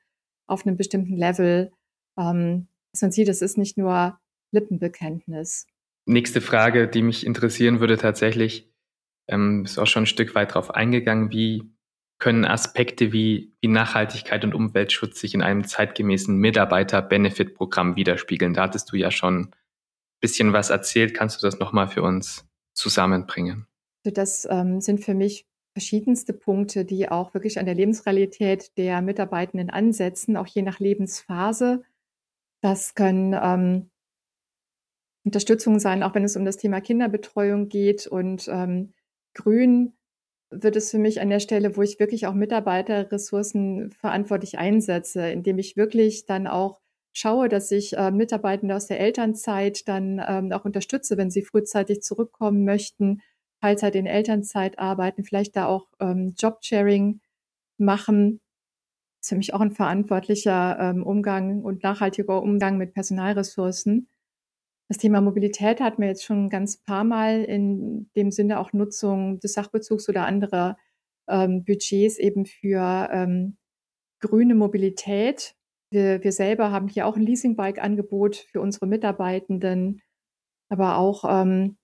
auf 0.46 0.66
einem 0.66 0.76
bestimmten 0.76 1.16
Level. 1.16 1.72
Ähm, 2.18 2.68
dass 2.92 3.02
man 3.02 3.12
sieht, 3.12 3.28
es 3.28 3.42
ist 3.42 3.58
nicht 3.58 3.76
nur 3.76 4.18
Lippenbekenntnis. 4.52 5.66
Nächste 6.06 6.40
Frage, 6.40 6.88
die 6.88 7.02
mich 7.02 7.26
interessieren 7.26 7.80
würde 7.80 7.96
tatsächlich, 7.96 8.70
ähm, 9.28 9.64
ist 9.64 9.78
auch 9.78 9.86
schon 9.86 10.04
ein 10.04 10.06
Stück 10.06 10.34
weit 10.34 10.50
darauf 10.50 10.74
eingegangen, 10.74 11.30
wie 11.30 11.74
können 12.18 12.44
Aspekte 12.44 13.12
wie, 13.12 13.54
wie 13.60 13.68
Nachhaltigkeit 13.68 14.44
und 14.44 14.54
Umweltschutz 14.54 15.20
sich 15.20 15.34
in 15.34 15.42
einem 15.42 15.64
zeitgemäßen 15.64 16.36
Mitarbeiter-Benefit-Programm 16.36 17.96
widerspiegeln? 17.96 18.54
Da 18.54 18.62
hattest 18.62 18.92
du 18.92 18.96
ja 18.96 19.10
schon 19.10 19.46
ein 19.46 19.50
bisschen 20.20 20.52
was 20.52 20.70
erzählt. 20.70 21.14
Kannst 21.14 21.42
du 21.42 21.46
das 21.46 21.58
nochmal 21.58 21.88
für 21.88 22.02
uns 22.02 22.46
zusammenbringen? 22.72 23.66
Also 24.04 24.14
das 24.14 24.48
ähm, 24.50 24.80
sind 24.80 25.04
für 25.04 25.14
mich 25.14 25.46
verschiedenste 25.74 26.32
Punkte, 26.32 26.84
die 26.84 27.08
auch 27.10 27.34
wirklich 27.34 27.58
an 27.58 27.66
der 27.66 27.74
Lebensrealität 27.74 28.76
der 28.78 29.02
Mitarbeitenden 29.02 29.70
ansetzen, 29.70 30.36
auch 30.36 30.46
je 30.46 30.62
nach 30.62 30.78
Lebensphase. 30.78 31.82
Das 32.62 32.94
können 32.94 33.34
ähm, 33.34 33.90
Unterstützung 35.24 35.78
sein, 35.78 36.02
auch 36.02 36.14
wenn 36.14 36.24
es 36.24 36.36
um 36.36 36.44
das 36.44 36.56
Thema 36.56 36.80
Kinderbetreuung 36.80 37.68
geht. 37.68 38.06
Und 38.06 38.48
ähm, 38.48 38.92
Grün 39.34 39.94
wird 40.50 40.76
es 40.76 40.90
für 40.90 40.98
mich 40.98 41.20
an 41.20 41.30
der 41.30 41.40
Stelle, 41.40 41.76
wo 41.76 41.82
ich 41.82 41.98
wirklich 41.98 42.26
auch 42.26 42.34
Mitarbeiterressourcen 42.34 43.90
verantwortlich 43.92 44.58
einsetze, 44.58 45.28
indem 45.30 45.58
ich 45.58 45.76
wirklich 45.76 46.26
dann 46.26 46.46
auch 46.46 46.80
schaue, 47.12 47.48
dass 47.48 47.70
ich 47.70 47.96
äh, 47.96 48.10
Mitarbeitende 48.10 48.74
aus 48.74 48.86
der 48.86 49.00
Elternzeit 49.00 49.88
dann 49.88 50.22
ähm, 50.26 50.52
auch 50.52 50.64
unterstütze, 50.64 51.16
wenn 51.16 51.30
sie 51.30 51.42
frühzeitig 51.42 52.02
zurückkommen 52.02 52.64
möchten, 52.64 53.20
Teilzeit 53.60 53.94
in 53.94 54.06
Elternzeit 54.06 54.78
arbeiten, 54.78 55.24
vielleicht 55.24 55.56
da 55.56 55.66
auch 55.66 55.88
ähm, 56.00 56.34
Jobsharing 56.36 57.20
machen. 57.78 58.40
Das 59.20 59.26
ist 59.26 59.28
für 59.30 59.36
mich 59.36 59.54
auch 59.54 59.60
ein 59.60 59.70
verantwortlicher 59.70 60.76
ähm, 60.78 61.02
Umgang 61.02 61.62
und 61.62 61.82
nachhaltiger 61.82 62.42
Umgang 62.42 62.76
mit 62.76 62.92
Personalressourcen. 62.92 64.08
Das 64.88 64.98
Thema 64.98 65.20
Mobilität 65.20 65.80
hatten 65.80 66.02
wir 66.02 66.08
jetzt 66.08 66.24
schon 66.24 66.50
ganz 66.50 66.76
paar 66.76 67.04
Mal 67.04 67.44
in 67.44 68.10
dem 68.16 68.30
Sinne 68.30 68.60
auch 68.60 68.72
Nutzung 68.72 69.40
des 69.40 69.54
Sachbezugs 69.54 70.08
oder 70.08 70.26
anderer 70.26 70.76
ähm, 71.28 71.64
Budgets 71.64 72.18
eben 72.18 72.44
für 72.44 73.08
ähm, 73.10 73.56
grüne 74.20 74.54
Mobilität. 74.54 75.54
Wir, 75.90 76.22
wir 76.22 76.32
selber 76.32 76.70
haben 76.70 76.88
hier 76.88 77.06
auch 77.06 77.16
ein 77.16 77.22
Leasingbike-Angebot 77.22 78.36
für 78.36 78.60
unsere 78.60 78.86
Mitarbeitenden, 78.86 80.02
aber 80.68 80.98
auch, 80.98 81.24
ähm, 81.28 81.78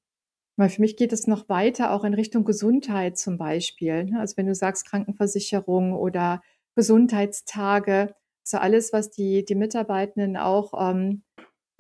weil 0.56 0.68
für 0.68 0.82
mich 0.82 0.96
geht 0.96 1.12
es 1.14 1.26
noch 1.26 1.48
weiter, 1.48 1.92
auch 1.92 2.04
in 2.04 2.12
Richtung 2.12 2.44
Gesundheit 2.44 3.16
zum 3.16 3.38
Beispiel. 3.38 4.04
Ne? 4.04 4.20
Also 4.20 4.36
wenn 4.36 4.46
du 4.46 4.54
sagst 4.54 4.86
Krankenversicherung 4.86 5.94
oder 5.94 6.42
Gesundheitstage, 6.74 8.14
also 8.44 8.58
alles, 8.58 8.92
was 8.92 9.10
die, 9.10 9.44
die 9.44 9.54
Mitarbeitenden 9.54 10.36
auch 10.36 10.72
ähm, 10.90 11.22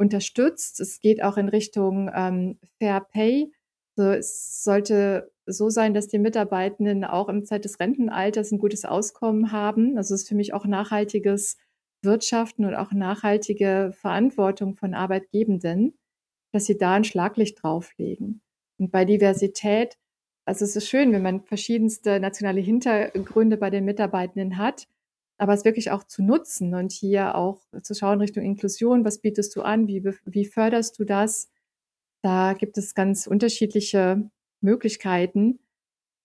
unterstützt. 0.00 0.80
Es 0.80 1.00
geht 1.00 1.22
auch 1.22 1.36
in 1.36 1.48
Richtung 1.48 2.10
ähm, 2.12 2.58
Fair 2.78 3.00
Pay. 3.00 3.52
Also 3.96 4.10
es 4.12 4.64
sollte 4.64 5.30
so 5.46 5.68
sein, 5.68 5.94
dass 5.94 6.08
die 6.08 6.18
Mitarbeitenden 6.18 7.04
auch 7.04 7.28
im 7.28 7.44
Zeit 7.44 7.64
des 7.64 7.78
Rentenalters 7.78 8.50
ein 8.50 8.58
gutes 8.58 8.84
Auskommen 8.84 9.52
haben. 9.52 9.98
Also 9.98 10.14
es 10.14 10.22
ist 10.22 10.28
für 10.28 10.34
mich 10.34 10.54
auch 10.54 10.64
nachhaltiges 10.64 11.58
Wirtschaften 12.02 12.64
und 12.64 12.74
auch 12.74 12.92
nachhaltige 12.92 13.92
Verantwortung 13.92 14.74
von 14.74 14.94
Arbeitgebenden, 14.94 15.98
dass 16.52 16.64
sie 16.64 16.78
da 16.78 16.94
ein 16.94 17.04
Schlaglicht 17.04 17.62
drauflegen. 17.62 18.40
Und 18.78 18.90
bei 18.90 19.04
Diversität, 19.04 19.98
also 20.46 20.64
es 20.64 20.76
ist 20.76 20.88
schön, 20.88 21.12
wenn 21.12 21.22
man 21.22 21.42
verschiedenste 21.42 22.20
nationale 22.20 22.60
Hintergründe 22.60 23.58
bei 23.58 23.68
den 23.68 23.84
Mitarbeitenden 23.84 24.56
hat 24.56 24.88
aber 25.40 25.54
es 25.54 25.64
wirklich 25.64 25.90
auch 25.90 26.04
zu 26.04 26.22
nutzen 26.22 26.74
und 26.74 26.92
hier 26.92 27.34
auch 27.34 27.62
zu 27.82 27.94
schauen 27.94 28.20
Richtung 28.20 28.44
Inklusion, 28.44 29.06
was 29.06 29.20
bietest 29.20 29.56
du 29.56 29.62
an, 29.62 29.88
wie, 29.88 30.04
wie 30.26 30.44
förderst 30.44 30.98
du 30.98 31.04
das? 31.04 31.50
Da 32.22 32.52
gibt 32.52 32.76
es 32.76 32.94
ganz 32.94 33.26
unterschiedliche 33.26 34.30
Möglichkeiten. 34.60 35.60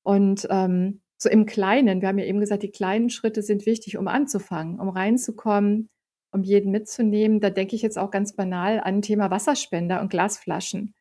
Und 0.04 0.48
ähm, 0.50 1.02
so 1.18 1.30
im 1.30 1.46
Kleinen, 1.46 2.02
wir 2.02 2.10
haben 2.10 2.18
ja 2.18 2.26
eben 2.26 2.42
gesagt, 2.42 2.64
die 2.64 2.72
kleinen 2.72 3.10
Schritte 3.10 3.42
sind 3.42 3.66
wichtig, 3.66 3.98
um 3.98 4.10
anzufangen, 4.10 4.82
um 4.82 4.90
reinzukommen, 4.90 5.90
um 6.32 6.44
jeden 6.44 6.72
mitzunehmen. 6.72 7.40
Da 7.40 7.50
denke 7.50 7.78
ich 7.78 7.82
jetzt 7.82 7.98
auch 7.98 8.12
ganz 8.12 8.36
banal 8.36 8.82
an 8.82 9.02
Thema 9.02 9.32
Wasserspender 9.32 10.02
und 10.02 10.10
Glasflaschen. 10.10 10.94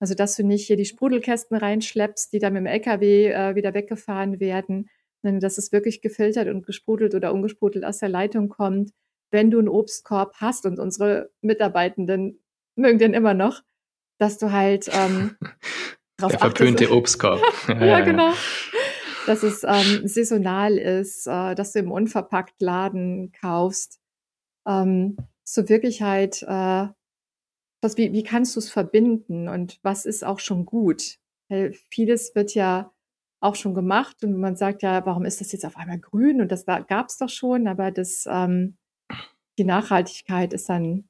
Also, 0.00 0.14
dass 0.14 0.34
du 0.34 0.42
nicht 0.42 0.66
hier 0.66 0.76
die 0.76 0.84
Sprudelkästen 0.84 1.56
reinschleppst, 1.56 2.32
die 2.32 2.40
dann 2.40 2.54
mit 2.54 2.62
dem 2.62 2.66
LKW 2.66 3.28
äh, 3.28 3.54
wieder 3.54 3.72
weggefahren 3.72 4.40
werden, 4.40 4.88
dass 5.22 5.58
es 5.58 5.72
wirklich 5.72 6.02
gefiltert 6.02 6.48
und 6.48 6.66
gesprudelt 6.66 7.14
oder 7.14 7.32
ungesprudelt 7.32 7.84
aus 7.84 7.98
der 7.98 8.08
Leitung 8.08 8.48
kommt. 8.48 8.92
Wenn 9.30 9.50
du 9.50 9.58
einen 9.58 9.68
Obstkorb 9.68 10.34
hast 10.36 10.66
und 10.66 10.78
unsere 10.78 11.30
Mitarbeitenden 11.40 12.40
mögen 12.76 12.98
den 12.98 13.14
immer 13.14 13.34
noch, 13.34 13.62
dass 14.18 14.38
du 14.38 14.52
halt 14.52 14.90
ähm, 14.92 15.36
drauf 16.16 16.32
Der 16.32 16.40
verpönte 16.40 16.84
achtest. 16.84 16.92
Obstkorb. 16.92 17.40
ja, 17.68 17.84
ja, 17.84 18.00
genau. 18.00 18.32
Dass 19.26 19.42
es 19.42 19.62
ähm, 19.64 20.06
saisonal 20.06 20.76
ist, 20.78 21.26
äh, 21.26 21.54
dass 21.54 21.72
du 21.72 21.78
im 21.78 21.92
unverpackt 21.92 22.60
Laden 22.60 23.32
kaufst. 23.32 24.00
Ähm, 24.66 25.16
so 25.44 25.68
wirklich 25.68 26.02
halt, 26.02 26.42
äh, 26.42 26.86
was, 27.80 27.96
wie, 27.96 28.12
wie 28.12 28.22
kannst 28.22 28.54
du 28.56 28.60
es 28.60 28.70
verbinden 28.70 29.48
und 29.48 29.78
was 29.82 30.06
ist 30.06 30.24
auch 30.24 30.40
schon 30.40 30.66
gut? 30.66 31.18
Weil 31.48 31.72
vieles 31.90 32.34
wird 32.34 32.54
ja 32.54 32.92
auch 33.42 33.56
schon 33.56 33.74
gemacht 33.74 34.22
und 34.22 34.38
man 34.38 34.56
sagt 34.56 34.82
ja, 34.82 35.04
warum 35.04 35.24
ist 35.24 35.40
das 35.40 35.52
jetzt 35.52 35.66
auf 35.66 35.76
einmal 35.76 35.98
grün? 35.98 36.40
Und 36.40 36.52
das 36.52 36.64
gab 36.64 37.08
es 37.08 37.18
doch 37.18 37.28
schon, 37.28 37.66
aber 37.66 37.90
das, 37.90 38.24
ähm, 38.30 38.76
die 39.58 39.64
Nachhaltigkeit 39.64 40.52
ist 40.52 40.68
dann 40.68 41.08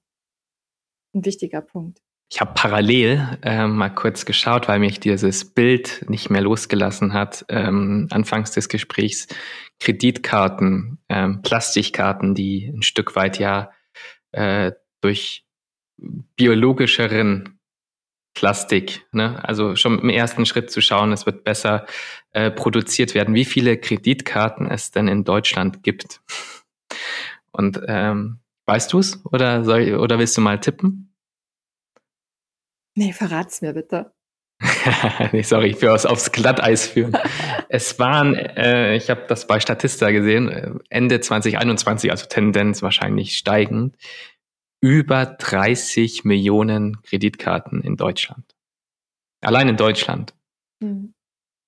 ein 1.14 1.25
wichtiger 1.25 1.61
Punkt. 1.61 2.01
Ich 2.31 2.40
habe 2.40 2.55
parallel 2.55 3.38
äh, 3.42 3.66
mal 3.66 3.90
kurz 3.90 4.25
geschaut, 4.25 4.66
weil 4.66 4.79
mich 4.79 4.99
dieses 4.99 5.53
Bild 5.53 6.07
nicht 6.09 6.31
mehr 6.31 6.40
losgelassen 6.40 7.12
hat. 7.12 7.45
Ähm, 7.51 8.09
anfangs 8.11 8.53
des 8.53 8.71
Gesprächs 8.71 9.29
Kreditkarten, 9.81 10.99
ähm, 11.11 11.42
Plastikkarten, 11.42 12.35
die 12.35 12.73
ein 12.75 12.83
Stück 12.83 13.16
weit 13.16 13.38
ja 13.38 13.71
äh, 14.31 14.73
durch 15.03 15.45
biologischeren 15.99 17.59
Plastik. 18.35 19.07
Ne? 19.12 19.42
Also 19.45 19.77
schon 19.77 19.99
im 19.99 20.09
ersten 20.09 20.47
Schritt 20.47 20.71
zu 20.71 20.81
schauen, 20.81 21.12
es 21.12 21.27
wird 21.27 21.45
besser 21.45 21.87
äh, 22.33 22.51
produziert 22.51 23.14
werden, 23.14 23.35
wie 23.35 23.45
viele 23.45 23.77
Kreditkarten 23.77 24.66
es 24.71 24.90
denn 24.90 25.09
in 25.09 25.25
Deutschland 25.25 25.83
gibt. 25.83 26.21
Und 27.51 27.81
ähm, 27.87 28.40
weißt 28.66 28.92
du 28.92 28.99
es 28.99 29.25
oder, 29.27 29.64
soll, 29.64 29.97
oder 29.97 30.18
willst 30.18 30.37
du 30.37 30.40
mal 30.40 30.59
tippen? 30.59 31.14
Nee, 32.95 33.12
verrat's 33.12 33.62
mir 33.62 33.73
bitte. 33.73 34.12
nee, 35.33 35.42
sorry, 35.42 35.68
ich 35.68 35.83
will 35.83 35.88
aus, 35.88 36.07
aufs 36.07 36.31
Glatteis 36.31 36.87
führen. 36.87 37.16
es 37.68 37.99
waren, 37.99 38.35
äh, 38.35 38.95
ich 38.95 39.11
habe 39.11 39.25
das 39.29 39.47
bei 39.47 39.61
Statista 39.61 40.11
gesehen, 40.11 40.49
äh, 40.49 40.71
Ende 40.88 41.21
2021, 41.21 42.11
also 42.11 42.27
Tendenz 42.27 42.83
wahrscheinlich 42.83 43.37
steigend, 43.37 43.97
über 44.83 45.25
30 45.25 46.25
Millionen 46.25 47.01
Kreditkarten 47.03 47.81
in 47.81 47.97
Deutschland. 47.97 48.45
Allein 49.40 49.68
in 49.68 49.77
Deutschland. 49.77 50.35
Mhm. 50.81 51.14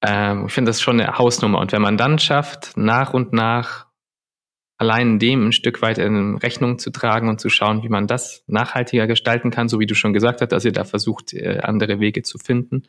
Ähm, 0.02 0.46
ich 0.46 0.52
finde 0.52 0.70
das 0.70 0.82
schon 0.82 1.00
eine 1.00 1.16
Hausnummer. 1.16 1.60
Und 1.60 1.72
wenn 1.72 1.80
man 1.80 1.96
dann 1.96 2.18
schafft, 2.18 2.76
nach 2.76 3.14
und 3.14 3.32
nach 3.32 3.86
allein 4.76 5.20
dem 5.20 5.46
ein 5.46 5.52
Stück 5.52 5.80
weit 5.80 5.98
in 5.98 6.36
Rechnung 6.36 6.78
zu 6.78 6.90
tragen 6.90 7.28
und 7.28 7.40
zu 7.40 7.48
schauen, 7.48 7.84
wie 7.84 7.88
man 7.88 8.08
das 8.08 8.42
nachhaltiger 8.48 9.06
gestalten 9.06 9.50
kann, 9.52 9.68
so 9.68 9.78
wie 9.78 9.86
du 9.86 9.94
schon 9.94 10.12
gesagt 10.12 10.40
hast, 10.40 10.50
dass 10.50 10.64
ihr 10.64 10.72
da 10.72 10.84
versucht, 10.84 11.32
äh, 11.32 11.60
andere 11.62 12.00
Wege 12.00 12.22
zu 12.22 12.38
finden, 12.38 12.82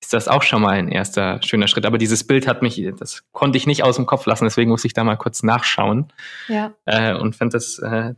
ist 0.00 0.12
das 0.12 0.28
auch 0.28 0.42
schon 0.42 0.62
mal 0.62 0.74
ein 0.74 0.88
erster 0.88 1.42
schöner 1.42 1.66
Schritt. 1.66 1.86
Aber 1.86 1.98
dieses 1.98 2.24
Bild 2.24 2.46
hat 2.46 2.62
mich, 2.62 2.80
das 2.98 3.24
konnte 3.32 3.58
ich 3.58 3.66
nicht 3.66 3.82
aus 3.82 3.96
dem 3.96 4.06
Kopf 4.06 4.26
lassen, 4.26 4.44
deswegen 4.44 4.70
muss 4.70 4.84
ich 4.84 4.92
da 4.92 5.02
mal 5.02 5.16
kurz 5.16 5.42
nachschauen. 5.42 6.12
Ja. 6.46 6.74
Äh, 6.84 7.14
und 7.14 7.34
fand 7.34 7.54
das 7.54 7.80
äh, 7.80 8.14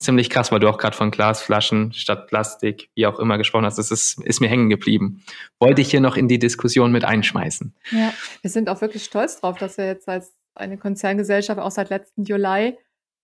ziemlich 0.00 0.30
krass, 0.30 0.50
weil 0.50 0.60
du 0.60 0.68
auch 0.68 0.78
gerade 0.78 0.96
von 0.96 1.10
Glasflaschen 1.10 1.92
statt 1.92 2.26
Plastik, 2.26 2.90
wie 2.94 3.06
auch 3.06 3.18
immer 3.18 3.38
gesprochen 3.38 3.66
hast. 3.66 3.78
Das 3.78 3.90
ist, 3.90 4.20
ist 4.24 4.40
mir 4.40 4.48
hängen 4.48 4.70
geblieben. 4.70 5.22
Wollte 5.58 5.82
ich 5.82 5.90
hier 5.90 6.00
noch 6.00 6.16
in 6.16 6.26
die 6.26 6.38
Diskussion 6.38 6.90
mit 6.90 7.04
einschmeißen. 7.04 7.74
Ja, 7.92 8.12
wir 8.40 8.50
sind 8.50 8.68
auch 8.68 8.80
wirklich 8.80 9.04
stolz 9.04 9.40
drauf, 9.40 9.58
dass 9.58 9.76
wir 9.76 9.86
jetzt 9.86 10.08
als 10.08 10.34
eine 10.54 10.78
Konzerngesellschaft 10.78 11.60
auch 11.60 11.70
seit 11.70 11.90
letzten 11.90 12.24
Juli 12.24 12.76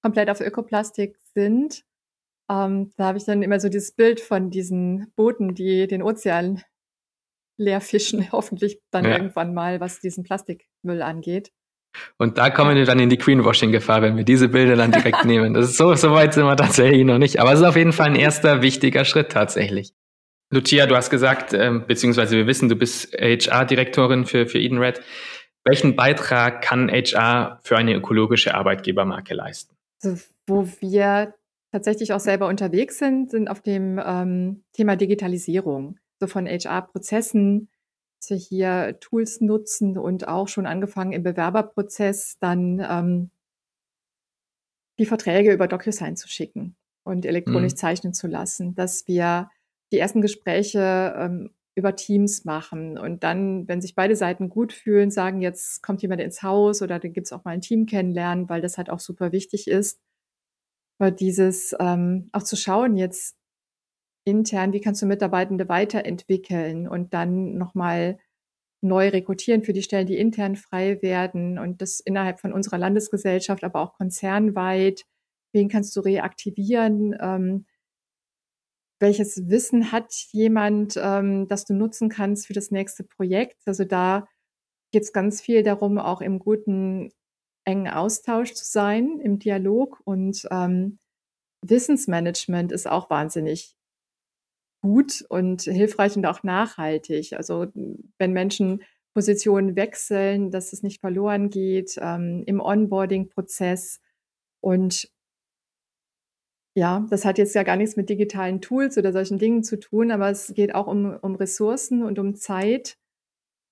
komplett 0.02 0.30
auf 0.30 0.40
Ökoplastik 0.40 1.16
sind. 1.34 1.82
Ähm, 2.48 2.92
da 2.96 3.06
habe 3.06 3.18
ich 3.18 3.24
dann 3.24 3.42
immer 3.42 3.58
so 3.58 3.68
dieses 3.68 3.92
Bild 3.92 4.20
von 4.20 4.50
diesen 4.50 5.12
Booten, 5.16 5.54
die 5.54 5.86
den 5.86 6.02
Ozean 6.02 6.62
leer 7.56 7.80
fischen, 7.80 8.30
hoffentlich 8.32 8.80
dann 8.90 9.04
ja. 9.04 9.12
irgendwann 9.12 9.54
mal, 9.54 9.80
was 9.80 10.00
diesen 10.00 10.24
Plastikmüll 10.24 11.02
angeht. 11.02 11.52
Und 12.18 12.38
da 12.38 12.50
kommen 12.50 12.76
wir 12.76 12.84
dann 12.84 12.98
in 12.98 13.08
die 13.08 13.18
Greenwashing-Gefahr, 13.18 14.02
wenn 14.02 14.16
wir 14.16 14.24
diese 14.24 14.48
Bilder 14.48 14.76
dann 14.76 14.92
direkt 14.92 15.24
nehmen. 15.26 15.54
Das 15.54 15.70
ist 15.70 15.76
so, 15.76 15.94
so 15.94 16.12
weit 16.12 16.34
sind 16.34 16.44
wir 16.44 16.56
tatsächlich 16.56 17.04
noch 17.04 17.18
nicht. 17.18 17.40
Aber 17.40 17.52
es 17.52 17.60
ist 17.60 17.66
auf 17.66 17.76
jeden 17.76 17.92
Fall 17.92 18.06
ein 18.06 18.16
erster 18.16 18.62
wichtiger 18.62 19.04
Schritt 19.04 19.30
tatsächlich. 19.30 19.92
Lucia, 20.50 20.86
du 20.86 20.94
hast 20.94 21.10
gesagt, 21.10 21.52
ähm, 21.52 21.84
beziehungsweise 21.86 22.36
wir 22.36 22.46
wissen, 22.46 22.68
du 22.68 22.76
bist 22.76 23.12
HR-Direktorin 23.14 24.26
für, 24.26 24.46
für 24.46 24.58
Edenred. 24.58 25.00
Welchen 25.64 25.96
Beitrag 25.96 26.62
kann 26.62 26.88
HR 26.88 27.58
für 27.64 27.76
eine 27.76 27.94
ökologische 27.94 28.54
Arbeitgebermarke 28.54 29.34
leisten? 29.34 29.74
Also, 30.02 30.22
wo 30.46 30.68
wir 30.80 31.34
tatsächlich 31.72 32.12
auch 32.12 32.20
selber 32.20 32.46
unterwegs 32.46 32.98
sind, 32.98 33.30
sind 33.30 33.48
auf 33.48 33.60
dem 33.60 34.00
ähm, 34.04 34.62
Thema 34.72 34.94
Digitalisierung, 34.94 35.98
so 36.20 36.28
von 36.28 36.46
HR-Prozessen, 36.46 37.68
wir 38.28 38.36
hier 38.36 38.98
Tools 39.00 39.40
nutzen 39.40 39.98
und 39.98 40.28
auch 40.28 40.48
schon 40.48 40.66
angefangen 40.66 41.12
im 41.12 41.22
Bewerberprozess 41.22 42.38
dann 42.40 42.80
ähm, 42.80 43.30
die 44.98 45.06
Verträge 45.06 45.52
über 45.52 45.68
DocuSign 45.68 46.16
zu 46.16 46.28
schicken 46.28 46.76
und 47.04 47.26
elektronisch 47.26 47.72
mhm. 47.72 47.76
zeichnen 47.76 48.14
zu 48.14 48.26
lassen, 48.26 48.74
dass 48.74 49.06
wir 49.06 49.50
die 49.92 49.98
ersten 49.98 50.20
Gespräche 50.20 51.14
ähm, 51.16 51.50
über 51.76 51.94
Teams 51.94 52.44
machen 52.44 52.98
und 52.98 53.22
dann, 53.22 53.68
wenn 53.68 53.82
sich 53.82 53.94
beide 53.94 54.16
Seiten 54.16 54.48
gut 54.48 54.72
fühlen, 54.72 55.10
sagen, 55.10 55.42
jetzt 55.42 55.82
kommt 55.82 56.00
jemand 56.00 56.22
ins 56.22 56.42
Haus 56.42 56.80
oder 56.80 56.98
dann 56.98 57.12
gibt 57.12 57.26
es 57.26 57.32
auch 57.32 57.44
mal 57.44 57.50
ein 57.52 57.60
Team 57.60 57.84
kennenlernen, 57.84 58.48
weil 58.48 58.62
das 58.62 58.78
halt 58.78 58.88
auch 58.88 58.98
super 58.98 59.30
wichtig 59.30 59.68
ist. 59.68 60.00
Aber 60.98 61.10
dieses 61.10 61.76
ähm, 61.78 62.30
auch 62.32 62.42
zu 62.42 62.56
schauen, 62.56 62.96
jetzt 62.96 63.36
intern, 64.26 64.72
wie 64.72 64.80
kannst 64.80 65.00
du 65.00 65.06
Mitarbeitende 65.06 65.68
weiterentwickeln 65.68 66.88
und 66.88 67.14
dann 67.14 67.56
nochmal 67.56 68.18
neu 68.82 69.08
rekrutieren 69.08 69.62
für 69.62 69.72
die 69.72 69.82
Stellen, 69.82 70.06
die 70.06 70.18
intern 70.18 70.56
frei 70.56 71.00
werden 71.00 71.58
und 71.58 71.80
das 71.80 72.00
innerhalb 72.00 72.40
von 72.40 72.52
unserer 72.52 72.78
Landesgesellschaft, 72.78 73.64
aber 73.64 73.80
auch 73.80 73.94
konzernweit. 73.94 75.04
Wen 75.52 75.68
kannst 75.68 75.96
du 75.96 76.00
reaktivieren? 76.00 77.16
Ähm, 77.20 77.66
welches 79.00 79.48
Wissen 79.48 79.92
hat 79.92 80.12
jemand, 80.32 80.98
ähm, 81.02 81.48
das 81.48 81.64
du 81.64 81.74
nutzen 81.74 82.08
kannst 82.08 82.46
für 82.46 82.52
das 82.52 82.70
nächste 82.70 83.04
Projekt? 83.04 83.62
Also 83.66 83.84
da 83.84 84.26
geht 84.92 85.02
es 85.02 85.12
ganz 85.12 85.40
viel 85.40 85.62
darum, 85.62 85.98
auch 85.98 86.20
im 86.20 86.38
guten, 86.38 87.10
engen 87.64 87.88
Austausch 87.88 88.54
zu 88.54 88.64
sein, 88.64 89.20
im 89.20 89.38
Dialog. 89.38 90.00
Und 90.04 90.46
ähm, 90.50 90.98
Wissensmanagement 91.62 92.72
ist 92.72 92.88
auch 92.88 93.10
wahnsinnig 93.10 93.76
gut 94.80 95.24
und 95.28 95.62
hilfreich 95.62 96.16
und 96.16 96.26
auch 96.26 96.42
nachhaltig. 96.42 97.32
Also 97.34 97.66
wenn 98.18 98.32
Menschen 98.32 98.82
Positionen 99.16 99.76
wechseln, 99.76 100.50
dass 100.50 100.74
es 100.74 100.82
nicht 100.82 101.00
verloren 101.00 101.48
geht 101.48 101.96
ähm, 101.98 102.42
im 102.46 102.60
Onboarding-Prozess. 102.60 104.00
Und 104.60 105.10
ja, 106.76 107.06
das 107.08 107.24
hat 107.24 107.38
jetzt 107.38 107.54
ja 107.54 107.62
gar 107.62 107.76
nichts 107.76 107.96
mit 107.96 108.10
digitalen 108.10 108.60
Tools 108.60 108.98
oder 108.98 109.12
solchen 109.12 109.38
Dingen 109.38 109.62
zu 109.62 109.80
tun, 109.80 110.10
aber 110.10 110.28
es 110.28 110.52
geht 110.52 110.74
auch 110.74 110.86
um, 110.86 111.16
um 111.22 111.34
Ressourcen 111.34 112.02
und 112.02 112.18
um 112.18 112.34
Zeit. 112.34 112.98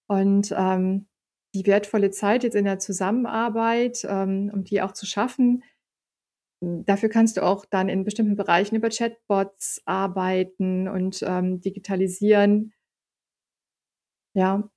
Und 0.08 0.54
ähm, 0.56 1.08
die 1.54 1.66
wertvolle 1.66 2.10
Zeit 2.10 2.42
jetzt 2.42 2.56
in 2.56 2.64
der 2.64 2.78
Zusammenarbeit, 2.78 4.06
ähm, 4.08 4.50
um 4.50 4.64
die 4.64 4.80
auch 4.80 4.92
zu 4.92 5.04
schaffen, 5.04 5.62
dafür 6.84 7.08
kannst 7.08 7.36
du 7.36 7.42
auch 7.42 7.64
dann 7.64 7.88
in 7.88 8.04
bestimmten 8.04 8.36
Bereichen 8.36 8.76
über 8.76 8.88
Chatbots 8.90 9.82
arbeiten 9.86 10.88
und 10.88 11.22
ähm, 11.26 11.60
digitalisieren. 11.60 12.72
Ja, 14.34 14.68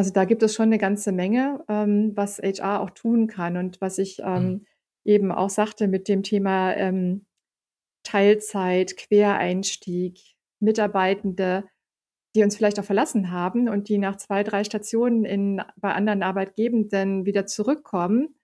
also 0.00 0.12
da 0.12 0.24
gibt 0.24 0.42
es 0.42 0.54
schon 0.54 0.66
eine 0.66 0.78
ganze 0.78 1.12
Menge, 1.12 1.62
ähm, 1.68 2.12
was 2.14 2.38
HR 2.38 2.80
auch 2.80 2.90
tun 2.90 3.26
kann 3.26 3.58
und 3.58 3.80
was 3.82 3.98
ich 3.98 4.20
ähm, 4.24 4.44
mhm. 4.44 4.66
eben 5.04 5.32
auch 5.32 5.50
sagte 5.50 5.88
mit 5.88 6.08
dem 6.08 6.22
Thema 6.22 6.74
ähm, 6.76 7.26
Teilzeit, 8.02 8.96
Quereinstieg, 8.96 10.18
Mitarbeitende, 10.58 11.68
die 12.34 12.42
uns 12.42 12.56
vielleicht 12.56 12.80
auch 12.80 12.84
verlassen 12.84 13.30
haben 13.30 13.68
und 13.68 13.88
die 13.90 13.98
nach 13.98 14.16
zwei, 14.16 14.42
drei 14.42 14.64
Stationen 14.64 15.26
in, 15.26 15.62
bei 15.76 15.92
anderen 15.92 16.22
Arbeitgebenden 16.22 17.26
wieder 17.26 17.44
zurückkommen. 17.44 18.36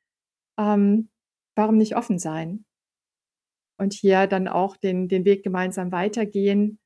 Ähm, 0.59 1.09
warum 1.54 1.78
nicht 1.78 1.96
offen 1.96 2.18
sein? 2.18 2.65
Und 3.78 3.92
hier 3.92 4.26
dann 4.26 4.48
auch 4.48 4.76
den, 4.76 5.08
den 5.08 5.24
Weg 5.24 5.42
gemeinsam 5.42 5.92
weitergehen. 5.92 6.78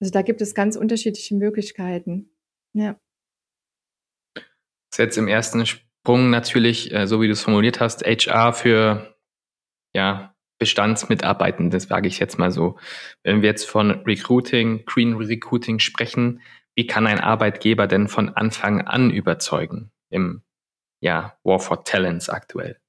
Also 0.00 0.12
da 0.12 0.22
gibt 0.22 0.40
es 0.40 0.54
ganz 0.54 0.76
unterschiedliche 0.76 1.34
Möglichkeiten. 1.34 2.30
Ja. 2.72 2.98
Das 4.34 4.44
ist 4.92 4.98
jetzt 4.98 5.18
im 5.18 5.28
ersten 5.28 5.66
Sprung 5.66 6.30
natürlich, 6.30 6.92
äh, 6.92 7.06
so 7.06 7.20
wie 7.20 7.26
du 7.26 7.32
es 7.32 7.42
formuliert 7.42 7.80
hast, 7.80 8.04
HR 8.06 8.52
für 8.52 9.14
ja, 9.94 10.34
Bestandsmitarbeitenden, 10.58 11.70
das 11.70 11.84
sage 11.84 12.08
ich 12.08 12.18
jetzt 12.18 12.38
mal 12.38 12.50
so. 12.50 12.78
Wenn 13.22 13.42
wir 13.42 13.48
jetzt 13.48 13.68
von 13.68 13.90
Recruiting, 13.90 14.84
Green 14.86 15.14
Recruiting 15.14 15.78
sprechen, 15.78 16.40
wie 16.74 16.86
kann 16.86 17.06
ein 17.06 17.20
Arbeitgeber 17.20 17.86
denn 17.86 18.08
von 18.08 18.30
Anfang 18.30 18.82
an 18.82 19.10
überzeugen 19.10 19.90
im 20.10 20.42
ja, 21.00 21.36
War 21.42 21.60
for 21.60 21.84
Talents 21.84 22.28
aktuell? 22.28 22.80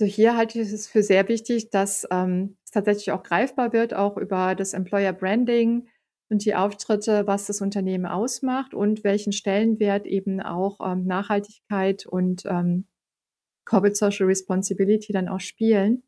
Also 0.00 0.12
hier 0.12 0.36
halte 0.36 0.60
ich 0.60 0.72
es 0.72 0.86
für 0.88 1.02
sehr 1.02 1.28
wichtig, 1.28 1.70
dass 1.70 2.06
ähm, 2.10 2.56
es 2.64 2.72
tatsächlich 2.72 3.12
auch 3.12 3.22
greifbar 3.22 3.72
wird, 3.72 3.94
auch 3.94 4.16
über 4.16 4.54
das 4.54 4.72
Employer 4.72 5.12
Branding 5.12 5.88
und 6.30 6.44
die 6.44 6.54
Auftritte, 6.54 7.26
was 7.26 7.46
das 7.46 7.60
Unternehmen 7.60 8.06
ausmacht 8.06 8.74
und 8.74 9.04
welchen 9.04 9.32
Stellenwert 9.32 10.06
eben 10.06 10.40
auch 10.40 10.80
ähm, 10.84 11.04
Nachhaltigkeit 11.06 12.06
und 12.06 12.44
ähm, 12.46 12.86
Corporate 13.64 13.94
Social 13.96 14.26
Responsibility 14.26 15.12
dann 15.12 15.28
auch 15.28 15.40
spielen 15.40 16.02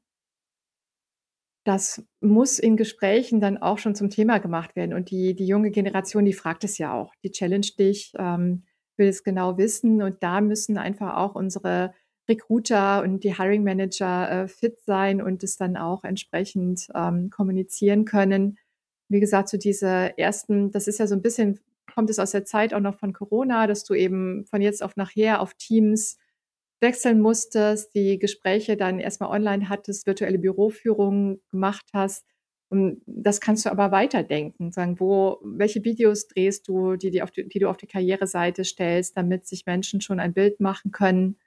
das 1.67 2.07
muss 2.21 2.61
in 2.61 2.77
Gesprächen 2.77 3.41
dann 3.41 3.59
auch 3.59 3.79
schon 3.79 3.97
zum 3.97 4.09
Thema 4.09 4.39
gemacht 4.39 4.77
werden. 4.77 4.95
Und 4.95 5.11
die, 5.11 5.35
die 5.35 5.47
junge 5.47 5.73
Generation, 5.73 6.25
die 6.25 6.33
fragt 6.33 6.63
es 6.63 6.79
ja 6.79 6.95
auch, 6.95 7.13
die 7.25 7.33
challenge 7.33 7.73
dich, 7.77 8.13
ähm, 8.19 8.65
will 8.97 9.09
es 9.09 9.25
genau 9.25 9.59
wissen. 9.59 10.01
Und 10.01 10.23
da 10.23 10.41
müssen 10.41 10.79
einfach 10.79 11.17
auch 11.17 11.35
unsere 11.35 11.93
Recruiter 12.29 13.03
und 13.03 13.23
die 13.25 13.37
Hiring 13.37 13.63
Manager 13.63 14.31
äh, 14.31 14.49
fit 14.49 14.81
sein 14.81 15.23
und 15.23 15.43
es 15.43 15.57
dann 15.57 15.77
auch 15.77 16.05
entsprechend 16.05 16.89
ähm, 16.95 17.31
kommunizieren 17.31 18.05
können. 18.05 18.59
Wie 19.09 19.21
gesagt, 19.21 19.49
so 19.49 19.57
diese 19.57 20.19
ersten, 20.19 20.71
das 20.73 20.89
ist 20.89 20.99
ja 20.99 21.07
so 21.07 21.15
ein 21.15 21.23
bisschen, 21.23 21.61
kommt 21.93 22.11
es 22.11 22.19
aus 22.19 22.33
der 22.33 22.45
Zeit 22.45 22.75
auch 22.75 22.81
noch 22.81 22.99
von 22.99 23.13
Corona, 23.13 23.67
dass 23.67 23.85
du 23.85 23.95
eben 23.95 24.45
von 24.47 24.61
jetzt 24.61 24.83
auf 24.83 24.97
nachher 24.97 25.41
auf 25.41 25.55
Teams 25.55 26.19
wechseln 26.81 27.21
musstest, 27.21 27.95
die 27.95 28.19
Gespräche 28.19 28.77
dann 28.77 28.99
erstmal 28.99 29.31
online 29.31 29.69
hattest, 29.69 30.07
virtuelle 30.07 30.39
Büroführungen 30.39 31.41
gemacht 31.51 31.87
hast. 31.95 32.25
Und 32.69 33.01
das 33.07 33.41
kannst 33.41 33.65
du 33.65 33.71
aber 33.71 33.93
weiterdenken, 33.93 34.73
sagen, 34.73 34.99
wo, 34.99 35.39
welche 35.43 35.85
Videos 35.85 36.27
drehst 36.27 36.67
du, 36.67 36.97
die, 36.97 37.13
die, 37.13 37.23
die, 37.37 37.49
die 37.49 37.59
du 37.61 37.71
auf 37.71 37.77
die 37.77 37.87
Karriereseite 37.87 38.65
stellst, 38.65 39.17
damit 39.17 39.47
sich 39.47 39.65
Menschen 39.67 40.01
schon 40.01 40.19
ein 40.19 40.35
Bild 40.35 40.59
machen 40.59 40.91
können 40.91 41.39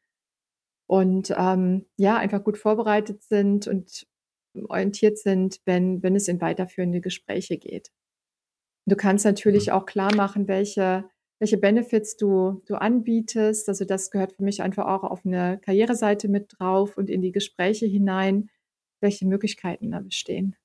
und 0.90 1.32
ähm, 1.38 1.86
ja, 1.98 2.18
einfach 2.18 2.44
gut 2.44 2.58
vorbereitet 2.58 3.22
sind 3.24 3.68
und 3.68 4.08
orientiert 4.68 5.20
sind, 5.20 5.62
wenn, 5.66 6.02
wenn 6.02 6.16
es 6.16 6.28
in 6.28 6.42
weiterführende 6.42 7.00
Gespräche 7.00 7.58
geht. 7.58 7.92
Du 8.88 8.96
kannst 8.96 9.24
natürlich 9.24 9.68
mhm. 9.68 9.74
auch 9.74 9.86
klar 9.86 10.14
machen, 10.16 10.48
welche 10.48 11.06
welche 11.40 11.58
Benefits 11.58 12.18
du, 12.18 12.62
du 12.68 12.76
anbietest. 12.76 13.70
Also 13.70 13.86
das 13.86 14.12
gehört 14.12 14.34
für 14.34 14.44
mich 14.44 14.62
einfach 14.62 14.88
auch 14.88 15.04
auf 15.04 15.26
eine 15.26 15.58
Karriereseite 15.60 16.28
mit 16.28 16.54
drauf 16.58 16.98
und 16.98 17.10
in 17.10 17.22
die 17.22 17.32
Gespräche 17.32 17.86
hinein, 17.86 18.50
welche 19.02 19.26
Möglichkeiten 19.26 19.92
da 19.92 20.02
bestehen. 20.02 20.56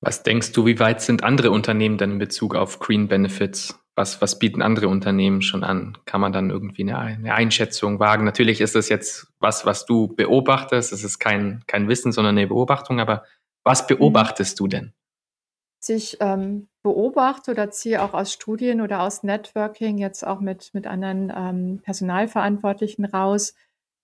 Was 0.00 0.22
denkst 0.22 0.52
du, 0.52 0.66
wie 0.66 0.78
weit 0.78 1.02
sind 1.02 1.24
andere 1.24 1.50
Unternehmen 1.50 1.98
denn 1.98 2.12
in 2.12 2.18
Bezug 2.18 2.54
auf 2.54 2.78
Green 2.78 3.08
Benefits? 3.08 3.78
Was, 4.00 4.22
was 4.22 4.38
bieten 4.38 4.62
andere 4.62 4.88
Unternehmen 4.88 5.42
schon 5.42 5.62
an? 5.62 5.98
Kann 6.06 6.22
man 6.22 6.32
dann 6.32 6.48
irgendwie 6.48 6.84
eine, 6.84 6.98
eine 6.98 7.34
Einschätzung 7.34 8.00
wagen? 8.00 8.24
Natürlich 8.24 8.62
ist 8.62 8.74
das 8.74 8.88
jetzt 8.88 9.26
was, 9.40 9.66
was 9.66 9.84
du 9.84 10.08
beobachtest. 10.08 10.90
Es 10.90 11.04
ist 11.04 11.18
kein, 11.18 11.62
kein 11.66 11.86
Wissen, 11.86 12.10
sondern 12.10 12.38
eine 12.38 12.46
Beobachtung. 12.46 12.98
Aber 12.98 13.24
was 13.62 13.82
mhm. 13.82 13.88
beobachtest 13.88 14.58
du 14.58 14.68
denn? 14.68 14.94
sich 15.82 16.18
ähm, 16.20 16.68
beobachte 16.82 17.50
oder 17.50 17.70
ziehe 17.70 18.02
auch 18.02 18.14
aus 18.14 18.32
Studien 18.32 18.80
oder 18.80 19.02
aus 19.02 19.22
Networking 19.22 19.98
jetzt 19.98 20.26
auch 20.26 20.40
mit, 20.40 20.72
mit 20.72 20.86
anderen 20.86 21.32
ähm, 21.34 21.80
Personalverantwortlichen 21.82 23.04
raus, 23.04 23.54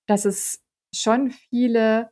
dass 0.06 0.24
es 0.24 0.62
schon 0.94 1.30
viele 1.30 2.10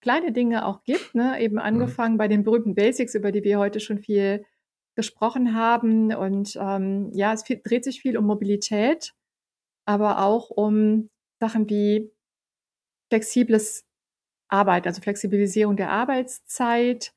kleine 0.00 0.32
Dinge 0.32 0.64
auch 0.64 0.82
gibt, 0.82 1.14
ne? 1.14 1.40
eben 1.40 1.54
mhm. 1.54 1.60
angefangen 1.60 2.14
mhm. 2.14 2.18
bei 2.18 2.28
den 2.28 2.44
berühmten 2.44 2.74
Basics, 2.74 3.14
über 3.14 3.32
die 3.32 3.44
wir 3.44 3.58
heute 3.58 3.80
schon 3.80 3.98
viel 3.98 4.44
gesprochen 5.00 5.54
haben. 5.54 6.14
Und 6.14 6.56
ähm, 6.60 7.10
ja, 7.12 7.32
es 7.32 7.42
viel, 7.42 7.60
dreht 7.62 7.84
sich 7.84 8.02
viel 8.02 8.18
um 8.18 8.26
Mobilität, 8.26 9.14
aber 9.86 10.22
auch 10.22 10.50
um 10.50 11.10
Sachen 11.40 11.68
wie 11.70 12.12
flexibles 13.08 13.86
Arbeiten, 14.48 14.88
also 14.88 15.00
Flexibilisierung 15.00 15.76
der 15.76 15.90
Arbeitszeit, 15.90 17.12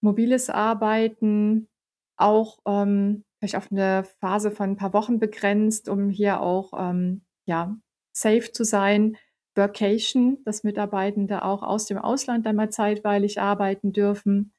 mobiles 0.00 0.48
Arbeiten, 0.48 1.68
auch 2.16 2.58
ähm, 2.66 3.24
vielleicht 3.38 3.56
auf 3.56 3.72
eine 3.72 4.04
Phase 4.20 4.50
von 4.50 4.70
ein 4.70 4.76
paar 4.76 4.92
Wochen 4.92 5.18
begrenzt, 5.18 5.88
um 5.88 6.10
hier 6.10 6.40
auch 6.40 6.72
ähm, 6.76 7.22
ja, 7.46 7.76
safe 8.12 8.52
zu 8.52 8.64
sein. 8.64 9.16
Workation, 9.56 10.38
dass 10.44 10.62
Mitarbeitende 10.62 11.42
auch 11.42 11.64
aus 11.64 11.86
dem 11.86 11.98
Ausland 11.98 12.46
dann 12.46 12.54
mal 12.54 12.70
zeitweilig 12.70 13.40
arbeiten 13.40 13.92
dürfen. 13.92 14.52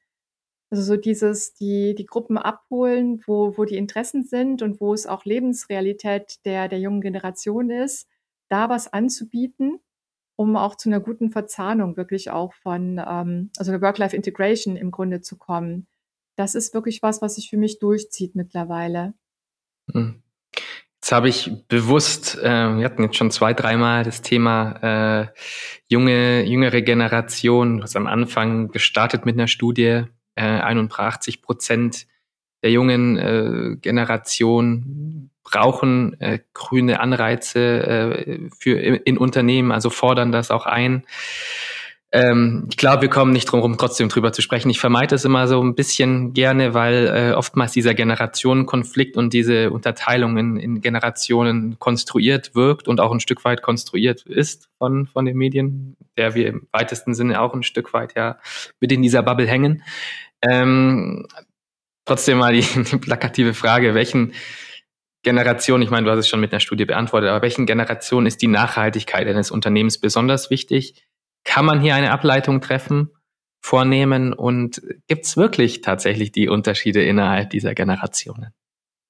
Also 0.70 0.84
so 0.84 0.96
dieses, 0.96 1.54
die, 1.54 1.94
die 1.96 2.06
Gruppen 2.06 2.38
abholen, 2.38 3.20
wo, 3.26 3.58
wo 3.58 3.64
die 3.64 3.76
Interessen 3.76 4.22
sind 4.22 4.62
und 4.62 4.80
wo 4.80 4.94
es 4.94 5.06
auch 5.06 5.24
Lebensrealität 5.24 6.44
der, 6.44 6.68
der 6.68 6.78
jungen 6.78 7.00
Generation 7.00 7.70
ist, 7.70 8.08
da 8.48 8.68
was 8.68 8.92
anzubieten, 8.92 9.80
um 10.36 10.56
auch 10.56 10.76
zu 10.76 10.88
einer 10.88 11.00
guten 11.00 11.30
Verzahnung 11.30 11.96
wirklich 11.96 12.30
auch 12.30 12.54
von, 12.54 13.02
ähm, 13.04 13.50
also 13.58 13.72
eine 13.72 13.82
Work-Life-Integration 13.82 14.76
im 14.76 14.92
Grunde 14.92 15.20
zu 15.20 15.36
kommen. 15.36 15.88
Das 16.36 16.54
ist 16.54 16.72
wirklich 16.72 17.02
was, 17.02 17.20
was 17.20 17.34
sich 17.34 17.50
für 17.50 17.56
mich 17.56 17.80
durchzieht 17.80 18.36
mittlerweile. 18.36 19.14
Hm. 19.92 20.22
Jetzt 21.02 21.12
habe 21.12 21.28
ich 21.28 21.50
bewusst, 21.68 22.38
äh, 22.38 22.76
wir 22.76 22.84
hatten 22.84 23.02
jetzt 23.02 23.16
schon 23.16 23.30
zwei, 23.30 23.54
dreimal 23.54 24.04
das 24.04 24.22
Thema 24.22 25.22
äh, 25.22 25.26
junge, 25.88 26.44
jüngere 26.44 26.82
Generation. 26.82 27.82
Hast 27.82 27.96
am 27.96 28.06
Anfang 28.06 28.68
gestartet 28.68 29.24
mit 29.24 29.34
einer 29.34 29.48
Studie, 29.48 30.04
äh, 30.40 30.60
81 30.60 31.42
Prozent 31.42 32.06
der 32.62 32.70
jungen 32.70 33.16
äh, 33.16 33.76
Generation 33.76 35.30
brauchen 35.42 36.20
äh, 36.20 36.40
grüne 36.54 37.00
Anreize 37.00 37.60
äh, 37.60 38.48
für 38.58 38.78
in 38.78 39.18
Unternehmen, 39.18 39.72
also 39.72 39.90
fordern 39.90 40.32
das 40.32 40.50
auch 40.50 40.66
ein. 40.66 41.04
Ähm, 42.12 42.66
ich 42.68 42.76
glaube, 42.76 43.02
wir 43.02 43.08
kommen 43.08 43.32
nicht 43.32 43.46
drum 43.46 43.60
herum, 43.60 43.78
trotzdem 43.78 44.08
drüber 44.08 44.32
zu 44.32 44.42
sprechen. 44.42 44.68
Ich 44.68 44.80
vermeide 44.80 45.14
es 45.14 45.24
immer 45.24 45.46
so 45.46 45.62
ein 45.62 45.76
bisschen 45.76 46.32
gerne, 46.32 46.74
weil 46.74 47.06
äh, 47.06 47.34
oftmals 47.34 47.72
dieser 47.72 47.94
Generationenkonflikt 47.94 49.16
und 49.16 49.32
diese 49.32 49.70
Unterteilung 49.70 50.36
in, 50.36 50.56
in, 50.56 50.80
Generationen 50.80 51.78
konstruiert 51.78 52.54
wirkt 52.56 52.88
und 52.88 53.00
auch 53.00 53.12
ein 53.12 53.20
Stück 53.20 53.44
weit 53.44 53.62
konstruiert 53.62 54.22
ist 54.22 54.68
von, 54.78 55.06
von 55.06 55.24
den 55.24 55.36
Medien, 55.36 55.96
der 56.16 56.34
wir 56.34 56.48
im 56.48 56.66
weitesten 56.72 57.14
Sinne 57.14 57.40
auch 57.40 57.54
ein 57.54 57.62
Stück 57.62 57.92
weit 57.92 58.16
ja 58.16 58.38
mit 58.80 58.90
in 58.90 59.02
dieser 59.02 59.22
Bubble 59.22 59.46
hängen. 59.46 59.84
Ähm, 60.42 61.26
trotzdem 62.04 62.38
mal 62.38 62.52
die, 62.52 62.62
die 62.90 62.96
plakative 62.98 63.54
Frage, 63.54 63.94
welchen 63.94 64.32
Generation, 65.22 65.82
ich 65.82 65.90
meine, 65.90 66.06
du 66.06 66.10
hast 66.10 66.18
es 66.18 66.28
schon 66.28 66.40
mit 66.40 66.52
einer 66.52 66.60
Studie 66.60 66.86
beantwortet, 66.86 67.28
aber 67.28 67.42
welchen 67.42 67.66
Generation 67.66 68.26
ist 68.26 68.40
die 68.40 68.48
Nachhaltigkeit 68.48 69.26
eines 69.26 69.50
Unternehmens 69.50 69.98
besonders 69.98 70.50
wichtig? 70.50 71.06
Kann 71.44 71.64
man 71.64 71.80
hier 71.80 71.94
eine 71.94 72.10
Ableitung 72.10 72.60
treffen, 72.60 73.10
vornehmen 73.62 74.32
und 74.32 74.80
gibt 75.08 75.26
es 75.26 75.36
wirklich 75.36 75.82
tatsächlich 75.82 76.32
die 76.32 76.48
Unterschiede 76.48 77.02
innerhalb 77.02 77.50
dieser 77.50 77.74
Generationen? 77.74 78.54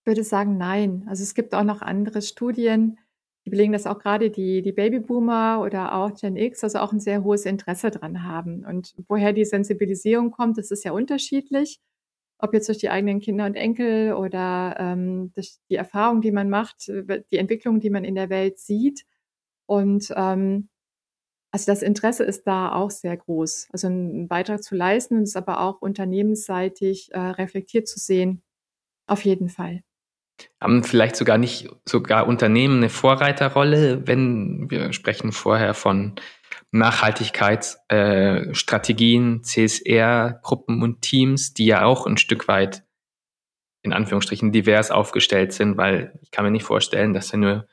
Ich 0.00 0.06
würde 0.06 0.24
sagen, 0.24 0.56
nein. 0.56 1.04
Also 1.08 1.22
es 1.22 1.34
gibt 1.34 1.54
auch 1.54 1.62
noch 1.62 1.82
andere 1.82 2.22
Studien, 2.22 2.98
die 3.44 3.50
belegen, 3.50 3.72
dass 3.72 3.86
auch 3.86 3.98
gerade 3.98 4.30
die, 4.30 4.62
die 4.62 4.72
Babyboomer 4.72 5.62
oder 5.64 5.94
auch 5.94 6.14
Gen 6.14 6.36
X 6.36 6.62
also 6.62 6.78
auch 6.80 6.92
ein 6.92 7.00
sehr 7.00 7.24
hohes 7.24 7.46
Interesse 7.46 7.90
dran 7.90 8.22
haben. 8.24 8.64
Und 8.64 8.94
woher 9.08 9.32
die 9.32 9.44
Sensibilisierung 9.44 10.30
kommt, 10.30 10.58
das 10.58 10.70
ist 10.70 10.84
ja 10.84 10.92
unterschiedlich. 10.92 11.80
Ob 12.38 12.54
jetzt 12.54 12.68
durch 12.68 12.78
die 12.78 12.90
eigenen 12.90 13.20
Kinder 13.20 13.46
und 13.46 13.54
Enkel 13.54 14.14
oder 14.14 14.76
ähm, 14.78 15.32
durch 15.34 15.56
die 15.70 15.76
Erfahrung, 15.76 16.20
die 16.22 16.32
man 16.32 16.48
macht, 16.50 16.88
die 16.88 17.36
Entwicklung, 17.36 17.80
die 17.80 17.90
man 17.90 18.04
in 18.04 18.14
der 18.14 18.30
Welt 18.30 18.58
sieht. 18.58 19.04
Und 19.66 20.12
ähm, 20.16 20.68
also 21.52 21.72
das 21.72 21.82
Interesse 21.82 22.24
ist 22.24 22.46
da 22.46 22.72
auch 22.72 22.90
sehr 22.90 23.16
groß. 23.16 23.68
Also 23.72 23.88
einen 23.88 24.28
Beitrag 24.28 24.62
zu 24.62 24.74
leisten 24.76 25.16
und 25.16 25.22
es 25.24 25.36
aber 25.36 25.60
auch 25.60 25.82
unternehmensseitig 25.82 27.12
äh, 27.12 27.18
reflektiert 27.18 27.88
zu 27.88 27.98
sehen. 27.98 28.42
Auf 29.06 29.24
jeden 29.24 29.48
Fall. 29.48 29.82
Haben 30.60 30.84
vielleicht 30.84 31.16
sogar 31.16 31.38
nicht 31.38 31.68
sogar 31.84 32.26
Unternehmen 32.26 32.78
eine 32.78 32.88
Vorreiterrolle, 32.88 34.06
wenn 34.06 34.70
wir 34.70 34.92
sprechen 34.92 35.32
vorher 35.32 35.74
von 35.74 36.14
Nachhaltigkeitsstrategien, 36.72 39.38
äh, 39.38 39.42
CSR-Gruppen 39.42 40.82
und 40.82 41.02
Teams, 41.02 41.54
die 41.54 41.66
ja 41.66 41.84
auch 41.84 42.06
ein 42.06 42.16
Stück 42.16 42.48
weit 42.48 42.84
in 43.82 43.92
Anführungsstrichen 43.92 44.52
divers 44.52 44.90
aufgestellt 44.90 45.52
sind, 45.52 45.76
weil 45.76 46.18
ich 46.22 46.30
kann 46.30 46.44
mir 46.44 46.50
nicht 46.50 46.64
vorstellen, 46.64 47.14
dass 47.14 47.28
da 47.28 47.38
nur 47.38 47.66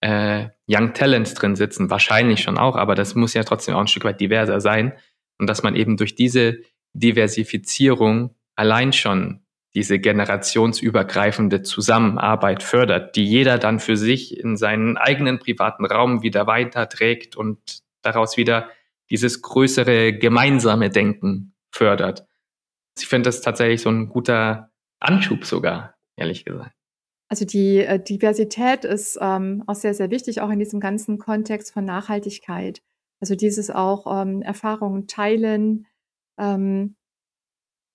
äh, 0.00 0.48
Young 0.68 0.92
Talents 0.92 1.34
drin 1.34 1.56
sitzen, 1.56 1.90
wahrscheinlich 1.90 2.42
schon 2.42 2.58
auch, 2.58 2.76
aber 2.76 2.94
das 2.94 3.14
muss 3.14 3.34
ja 3.34 3.44
trotzdem 3.44 3.74
auch 3.74 3.80
ein 3.80 3.88
Stück 3.88 4.04
weit 4.04 4.20
diverser 4.20 4.60
sein. 4.60 4.92
Und 5.38 5.48
dass 5.48 5.62
man 5.62 5.74
eben 5.74 5.96
durch 5.96 6.14
diese 6.14 6.58
Diversifizierung 6.92 8.36
allein 8.54 8.92
schon 8.92 9.43
diese 9.74 9.98
generationsübergreifende 9.98 11.62
Zusammenarbeit 11.62 12.62
fördert, 12.62 13.16
die 13.16 13.24
jeder 13.24 13.58
dann 13.58 13.80
für 13.80 13.96
sich 13.96 14.38
in 14.38 14.56
seinen 14.56 14.96
eigenen 14.96 15.38
privaten 15.38 15.84
Raum 15.84 16.22
wieder 16.22 16.46
weiterträgt 16.46 17.36
und 17.36 17.82
daraus 18.02 18.36
wieder 18.36 18.70
dieses 19.10 19.42
größere 19.42 20.12
gemeinsame 20.12 20.90
Denken 20.90 21.54
fördert. 21.72 22.26
Ich 22.98 23.06
finde 23.06 23.28
das 23.28 23.40
tatsächlich 23.40 23.82
so 23.82 23.90
ein 23.90 24.08
guter 24.08 24.70
Anschub 25.00 25.44
sogar, 25.44 25.94
ehrlich 26.16 26.44
gesagt. 26.44 26.72
Also 27.28 27.44
die 27.44 27.78
äh, 27.78 27.98
Diversität 27.98 28.84
ist 28.84 29.18
ähm, 29.20 29.64
auch 29.66 29.74
sehr, 29.74 29.94
sehr 29.94 30.10
wichtig, 30.10 30.40
auch 30.40 30.50
in 30.50 30.58
diesem 30.58 30.78
ganzen 30.78 31.18
Kontext 31.18 31.72
von 31.72 31.84
Nachhaltigkeit. 31.84 32.80
Also 33.20 33.34
dieses 33.34 33.70
auch 33.70 34.22
ähm, 34.22 34.42
Erfahrungen 34.42 35.08
teilen, 35.08 35.86
ähm, 36.38 36.96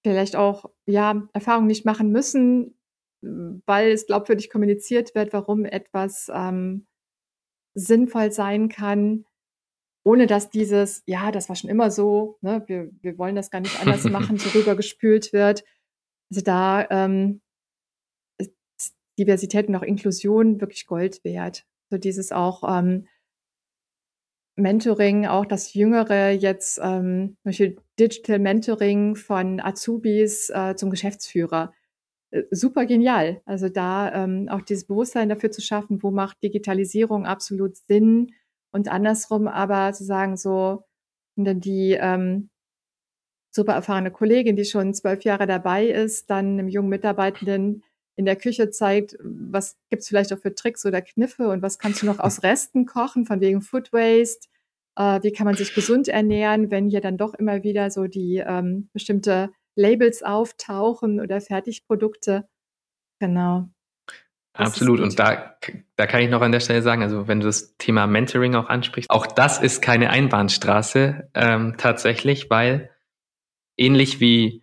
vielleicht 0.04 0.36
auch 0.36 0.66
ja 0.92 1.28
Erfahrungen 1.34 1.68
nicht 1.68 1.86
machen 1.86 2.12
müssen, 2.12 2.78
weil 3.22 3.92
es 3.92 4.06
glaubwürdig 4.08 4.50
kommuniziert 4.50 5.16
wird, 5.16 5.34
warum 5.34 5.66
etwas 5.66 6.32
ähm, 6.34 6.88
sinnvoll 7.74 8.32
sein 8.32 8.70
kann, 8.70 9.26
ohne 10.04 10.28
dass 10.28 10.50
dieses, 10.50 11.04
ja, 11.06 11.32
das 11.32 11.50
war 11.50 11.56
schon 11.56 11.70
immer 11.70 11.92
so, 11.92 12.38
ne, 12.42 12.64
wir, 12.68 12.90
wir 13.02 13.18
wollen 13.18 13.36
das 13.36 13.52
gar 13.52 13.60
nicht 13.60 13.80
anders 13.80 14.04
machen, 14.10 14.38
so 14.38 14.50
rübergespült 14.58 15.34
wird. 15.34 15.64
Also 16.32 16.42
da 16.44 16.88
ähm, 16.90 17.42
Diversität 19.20 19.68
und 19.68 19.76
auch 19.76 19.84
Inklusion 19.84 20.62
wirklich 20.62 20.86
Gold 20.88 21.24
wert. 21.24 21.66
So 21.92 21.98
dieses 21.98 22.32
auch 22.32 22.64
ähm, 22.64 23.08
Mentoring, 24.60 25.26
auch 25.26 25.46
das 25.46 25.74
Jüngere 25.74 26.32
jetzt, 26.32 26.80
ähm, 26.82 27.38
zum 27.42 27.50
Beispiel 27.50 27.78
Digital 28.00 28.40
Mentoring 28.40 29.16
von 29.16 29.60
Azubis 29.60 30.50
äh, 30.50 30.76
zum 30.76 30.90
Geschäftsführer. 30.90 31.74
Äh, 32.32 32.44
super 32.52 32.86
genial. 32.86 33.42
Also 33.46 33.70
da 33.70 34.14
ähm, 34.14 34.48
auch 34.50 34.62
dieses 34.62 34.86
Bewusstsein 34.86 35.30
dafür 35.30 35.52
zu 35.52 35.62
schaffen, 35.62 36.04
wo 36.04 36.12
macht 36.12 36.42
Digitalisierung 36.44 37.26
absolut 37.26 37.78
Sinn 37.78 38.34
und 38.72 38.88
andersrum 38.90 39.48
aber 39.48 39.94
zu 39.94 40.04
sagen, 40.04 40.38
so, 40.38 40.84
dann 41.36 41.60
die 41.60 41.98
ähm, 42.00 42.50
super 43.52 43.74
erfahrene 43.74 44.12
Kollegin, 44.12 44.56
die 44.56 44.66
schon 44.66 44.94
zwölf 44.94 45.24
Jahre 45.24 45.48
dabei 45.48 45.88
ist, 45.88 46.30
dann 46.30 46.60
einem 46.60 46.68
jungen 46.68 46.90
Mitarbeitenden 46.90 47.84
in 48.20 48.26
der 48.26 48.36
Küche 48.36 48.70
zeigt, 48.70 49.18
was 49.24 49.78
gibt 49.90 50.02
es 50.02 50.10
vielleicht 50.10 50.34
auch 50.34 50.40
für 50.40 50.54
Tricks 50.54 50.86
oder 50.86 51.02
Kniffe 51.02 51.48
und 51.48 51.62
was 51.62 51.80
kannst 51.80 52.02
du 52.02 52.06
noch 52.06 52.20
aus 52.20 52.44
Resten 52.44 52.86
kochen, 52.86 53.26
von 53.26 53.40
wegen 53.40 53.62
Food 53.62 53.94
Waste, 53.94 54.50
äh, 54.98 55.24
wie 55.24 55.32
kann 55.32 55.46
man 55.46 55.56
sich 55.56 55.74
gesund 55.74 56.10
ernähren, 56.10 56.70
wenn 56.70 56.90
hier 56.90 57.00
dann 57.00 57.18
doch 57.18 57.34
immer 57.34 57.64
wieder 57.64 57.90
so 57.90 58.08
die 58.08 58.44
ähm, 58.46 58.90
bestimmte 58.92 59.52
Labels 59.78 60.22
auftauchen 60.22 61.22
oder 61.22 61.40
Fertigprodukte. 61.40 62.46
Genau. 63.22 63.70
Absolut. 64.52 65.00
Und 65.00 65.18
da, 65.18 65.56
da 65.96 66.06
kann 66.06 66.22
ich 66.22 66.30
noch 66.30 66.42
an 66.42 66.52
der 66.52 66.60
Stelle 66.60 66.82
sagen, 66.82 67.02
also 67.02 67.30
wenn 67.30 67.40
du 67.40 67.46
das 67.46 67.78
Thema 67.78 68.06
Mentoring 68.06 68.54
auch 68.56 68.68
ansprichst, 68.68 69.10
auch 69.10 69.28
das 69.28 69.62
ist 69.62 69.82
keine 69.82 70.10
Einbahnstraße 70.10 71.30
ähm, 71.36 71.76
tatsächlich, 71.78 72.50
weil 72.50 72.90
ähnlich 73.78 74.20
wie 74.20 74.62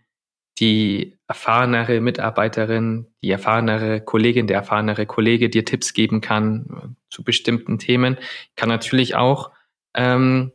die 0.58 1.18
erfahrenere 1.28 2.00
Mitarbeiterin, 2.00 3.06
die 3.22 3.30
erfahrenere 3.30 4.00
Kollegin, 4.00 4.46
der 4.46 4.58
erfahrenere 4.58 5.06
Kollege 5.06 5.50
dir 5.50 5.64
Tipps 5.64 5.92
geben 5.92 6.20
kann 6.20 6.66
äh, 6.70 6.88
zu 7.10 7.24
bestimmten 7.24 7.78
Themen. 7.78 8.16
Kann 8.54 8.68
natürlich 8.68 9.16
auch, 9.16 9.50
ähm, 9.94 10.52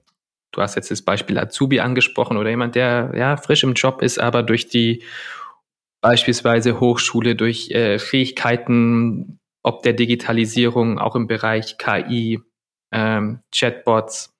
du 0.51 0.61
hast 0.61 0.75
jetzt 0.75 0.91
das 0.91 1.03
Beispiel 1.03 1.37
Azubi 1.37 1.79
angesprochen 1.79 2.37
oder 2.37 2.49
jemand, 2.49 2.75
der 2.75 3.11
ja 3.15 3.37
frisch 3.37 3.63
im 3.63 3.73
Job 3.73 4.01
ist, 4.01 4.19
aber 4.19 4.43
durch 4.43 4.67
die 4.67 5.03
beispielsweise 6.01 6.79
Hochschule 6.79 7.35
durch 7.35 7.69
äh, 7.71 7.99
Fähigkeiten, 7.99 9.39
ob 9.63 9.83
der 9.83 9.93
Digitalisierung, 9.93 10.97
auch 10.97 11.15
im 11.15 11.27
Bereich 11.27 11.77
KI, 11.77 12.39
ähm, 12.91 13.41
Chatbots, 13.55 14.33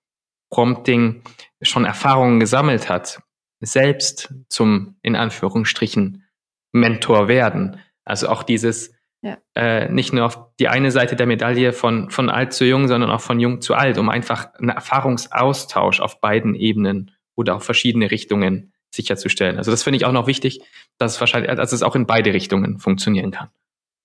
Prompting, 0.50 1.22
schon 1.62 1.86
Erfahrungen 1.86 2.40
gesammelt 2.40 2.90
hat, 2.90 3.22
selbst 3.62 4.34
zum, 4.50 4.96
in 5.02 5.16
Anführungsstrichen, 5.16 6.26
Mentor 6.74 7.28
werden. 7.28 7.80
Also 8.06 8.30
auch 8.30 8.44
dieses, 8.44 8.94
ja. 9.22 9.38
äh, 9.56 9.90
nicht 9.90 10.14
nur 10.14 10.26
auf 10.26 10.40
die 10.60 10.68
eine 10.68 10.92
Seite 10.92 11.16
der 11.16 11.28
Medaille 11.28 11.74
von, 11.74 12.10
von 12.10 12.30
alt 12.30 12.54
zu 12.54 12.66
jung, 12.66 12.88
sondern 12.88 13.10
auch 13.10 13.22
von 13.22 13.40
jung 13.40 13.62
zu 13.62 13.76
alt, 13.76 13.98
um 13.98 14.10
einfach 14.10 14.54
einen 14.56 14.70
Erfahrungsaustausch 14.70 16.00
auf 16.00 16.20
beiden 16.22 16.56
Ebenen 16.56 17.12
oder 17.36 17.56
auf 17.56 17.64
verschiedene 17.64 18.10
Richtungen 18.12 18.74
sicherzustellen. 18.94 19.58
Also 19.58 19.72
das 19.72 19.84
finde 19.84 19.98
ich 19.98 20.06
auch 20.06 20.12
noch 20.12 20.28
wichtig, 20.28 20.62
dass 20.98 21.16
es 21.16 21.20
wahrscheinlich, 21.20 21.56
dass 21.56 21.72
es 21.72 21.84
auch 21.84 21.96
in 21.96 22.06
beide 22.06 22.34
Richtungen 22.34 22.80
funktionieren 22.80 23.32
kann. 23.32 23.50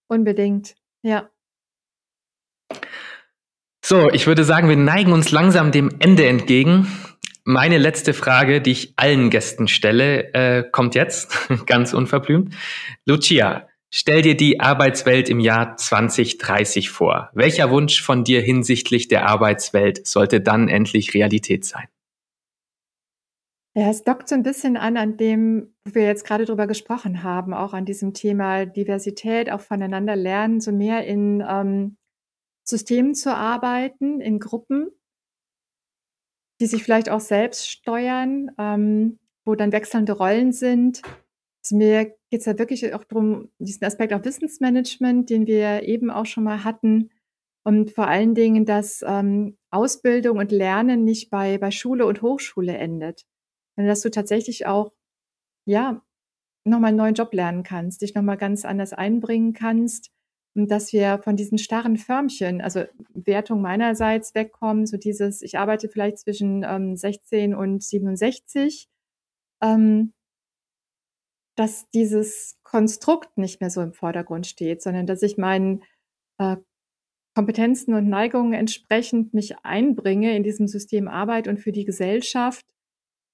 Unbedingt, 0.08 0.74
ja. 1.02 1.28
So, 3.84 4.10
ich 4.10 4.26
würde 4.26 4.44
sagen, 4.44 4.68
wir 4.68 4.76
neigen 4.76 5.12
uns 5.12 5.30
langsam 5.30 5.70
dem 5.70 5.90
Ende 6.00 6.26
entgegen. 6.26 6.88
Meine 7.48 7.78
letzte 7.78 8.12
Frage, 8.12 8.60
die 8.60 8.72
ich 8.72 8.94
allen 8.96 9.30
Gästen 9.30 9.68
stelle, 9.68 10.34
äh, 10.34 10.68
kommt 10.68 10.96
jetzt, 10.96 11.48
ganz 11.66 11.94
unverblümt. 11.94 12.52
Lucia, 13.04 13.68
stell 13.88 14.22
dir 14.22 14.36
die 14.36 14.58
Arbeitswelt 14.58 15.28
im 15.28 15.38
Jahr 15.38 15.76
2030 15.76 16.90
vor. 16.90 17.30
Welcher 17.34 17.70
Wunsch 17.70 18.02
von 18.02 18.24
dir 18.24 18.40
hinsichtlich 18.40 19.06
der 19.06 19.28
Arbeitswelt 19.28 20.08
sollte 20.08 20.40
dann 20.40 20.66
endlich 20.66 21.14
Realität 21.14 21.64
sein? 21.64 21.86
Ja, 23.76 23.90
es 23.90 24.02
dockt 24.02 24.28
so 24.28 24.34
ein 24.34 24.42
bisschen 24.42 24.76
an 24.76 24.96
an 24.96 25.16
dem, 25.16 25.72
wo 25.84 25.94
wir 25.94 26.02
jetzt 26.02 26.26
gerade 26.26 26.46
drüber 26.46 26.66
gesprochen 26.66 27.22
haben, 27.22 27.54
auch 27.54 27.74
an 27.74 27.84
diesem 27.84 28.12
Thema 28.12 28.66
Diversität, 28.66 29.52
auch 29.52 29.60
voneinander 29.60 30.16
lernen, 30.16 30.60
so 30.60 30.72
mehr 30.72 31.06
in 31.06 31.44
ähm, 31.48 31.96
Systemen 32.64 33.14
zu 33.14 33.32
arbeiten, 33.32 34.20
in 34.20 34.40
Gruppen, 34.40 34.90
die 36.60 36.66
sich 36.66 36.82
vielleicht 36.82 37.10
auch 37.10 37.20
selbst 37.20 37.70
steuern, 37.70 38.50
ähm, 38.58 39.18
wo 39.44 39.54
dann 39.54 39.72
wechselnde 39.72 40.12
Rollen 40.12 40.52
sind. 40.52 41.02
Also 41.64 41.76
mir 41.76 42.06
geht 42.30 42.40
es 42.40 42.46
ja 42.46 42.58
wirklich 42.58 42.94
auch 42.94 43.04
darum, 43.04 43.50
diesen 43.58 43.84
Aspekt 43.84 44.12
auch 44.12 44.24
Wissensmanagement, 44.24 45.30
den 45.30 45.46
wir 45.46 45.82
eben 45.82 46.10
auch 46.10 46.26
schon 46.26 46.44
mal 46.44 46.64
hatten, 46.64 47.10
und 47.64 47.90
vor 47.90 48.06
allen 48.06 48.36
Dingen, 48.36 48.64
dass 48.64 49.04
ähm, 49.04 49.58
Ausbildung 49.72 50.38
und 50.38 50.52
Lernen 50.52 51.02
nicht 51.02 51.30
bei, 51.30 51.58
bei 51.58 51.72
Schule 51.72 52.06
und 52.06 52.22
Hochschule 52.22 52.76
endet 52.76 53.26
sondern 53.76 53.90
dass 53.90 54.00
du 54.00 54.10
tatsächlich 54.10 54.66
auch, 54.66 54.92
ja, 55.66 56.02
nochmal 56.64 56.88
einen 56.88 56.98
neuen 56.98 57.14
Job 57.14 57.32
lernen 57.32 57.62
kannst, 57.62 58.02
dich 58.02 58.14
nochmal 58.14 58.38
ganz 58.38 58.64
anders 58.64 58.92
einbringen 58.92 59.52
kannst 59.52 60.10
dass 60.56 60.92
wir 60.92 61.20
von 61.22 61.36
diesen 61.36 61.58
starren 61.58 61.98
Förmchen, 61.98 62.62
also 62.62 62.84
Wertung 63.12 63.60
meinerseits 63.60 64.34
wegkommen, 64.34 64.86
so 64.86 64.96
dieses, 64.96 65.42
ich 65.42 65.58
arbeite 65.58 65.88
vielleicht 65.88 66.18
zwischen 66.18 66.64
ähm, 66.66 66.96
16 66.96 67.54
und 67.54 67.82
67, 67.82 68.88
ähm, 69.62 70.14
dass 71.56 71.88
dieses 71.90 72.58
Konstrukt 72.62 73.36
nicht 73.36 73.60
mehr 73.60 73.70
so 73.70 73.82
im 73.82 73.92
Vordergrund 73.92 74.46
steht, 74.46 74.82
sondern 74.82 75.06
dass 75.06 75.22
ich 75.22 75.36
meinen 75.36 75.82
äh, 76.38 76.56
Kompetenzen 77.34 77.92
und 77.92 78.08
Neigungen 78.08 78.54
entsprechend 78.54 79.34
mich 79.34 79.58
einbringe 79.62 80.34
in 80.34 80.42
diesem 80.42 80.68
System 80.68 81.06
Arbeit 81.06 81.48
und 81.48 81.58
für 81.58 81.72
die 81.72 81.84
Gesellschaft 81.84 82.64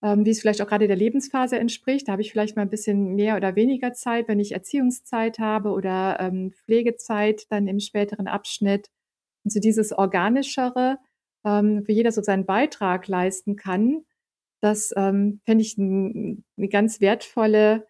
wie 0.02 0.30
es 0.30 0.40
vielleicht 0.40 0.60
auch 0.60 0.66
gerade 0.66 0.88
der 0.88 0.96
Lebensphase 0.96 1.58
entspricht. 1.58 2.08
Da 2.08 2.12
habe 2.12 2.22
ich 2.22 2.32
vielleicht 2.32 2.56
mal 2.56 2.62
ein 2.62 2.70
bisschen 2.70 3.14
mehr 3.14 3.36
oder 3.36 3.54
weniger 3.54 3.92
Zeit, 3.92 4.26
wenn 4.26 4.40
ich 4.40 4.52
Erziehungszeit 4.52 5.38
habe 5.38 5.70
oder 5.70 6.18
ähm, 6.18 6.52
Pflegezeit 6.52 7.46
dann 7.50 7.68
im 7.68 7.78
späteren 7.78 8.26
Abschnitt. 8.26 8.88
Und 9.44 9.52
so 9.52 9.60
dieses 9.60 9.92
Organischere, 9.92 10.98
ähm, 11.44 11.84
wo 11.86 11.92
jeder 11.92 12.10
so 12.10 12.20
seinen 12.20 12.46
Beitrag 12.46 13.06
leisten 13.06 13.54
kann, 13.54 14.02
das 14.60 14.92
ähm, 14.96 15.40
fände 15.44 15.62
ich 15.62 15.78
ein, 15.78 16.44
eine 16.56 16.68
ganz 16.68 17.00
wertvolle 17.00 17.86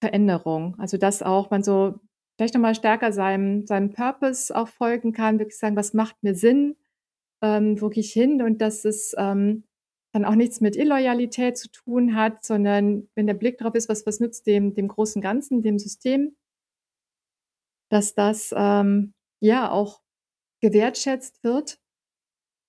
Veränderung. 0.00 0.76
Also 0.78 0.96
dass 0.96 1.22
auch 1.22 1.50
man 1.50 1.62
so 1.62 2.00
vielleicht 2.36 2.54
nochmal 2.54 2.74
stärker 2.74 3.12
seinem, 3.12 3.66
seinem 3.66 3.92
Purpose 3.92 4.54
auch 4.54 4.68
folgen 4.68 5.12
kann, 5.12 5.38
wirklich 5.38 5.58
sagen, 5.58 5.76
was 5.76 5.94
macht 5.94 6.22
mir 6.22 6.34
Sinn, 6.34 6.76
ähm, 7.42 7.80
wo 7.80 7.88
gehe 7.88 8.02
ich 8.02 8.12
hin 8.12 8.42
und 8.42 8.60
dass 8.60 8.84
es 8.84 9.14
ähm, 9.18 9.64
dann 10.12 10.24
auch 10.24 10.34
nichts 10.34 10.60
mit 10.60 10.76
Illoyalität 10.76 11.56
zu 11.56 11.70
tun 11.70 12.14
hat, 12.14 12.44
sondern 12.44 13.08
wenn 13.14 13.26
der 13.26 13.34
Blick 13.34 13.58
darauf 13.58 13.74
ist, 13.74 13.88
was, 13.88 14.06
was 14.06 14.20
nützt 14.20 14.46
dem, 14.46 14.74
dem 14.74 14.88
großen 14.88 15.22
Ganzen, 15.22 15.62
dem 15.62 15.78
System, 15.78 16.36
dass 17.90 18.14
das 18.14 18.54
ähm, 18.56 19.14
ja 19.40 19.70
auch 19.70 20.02
gewertschätzt 20.60 21.42
wird 21.42 21.78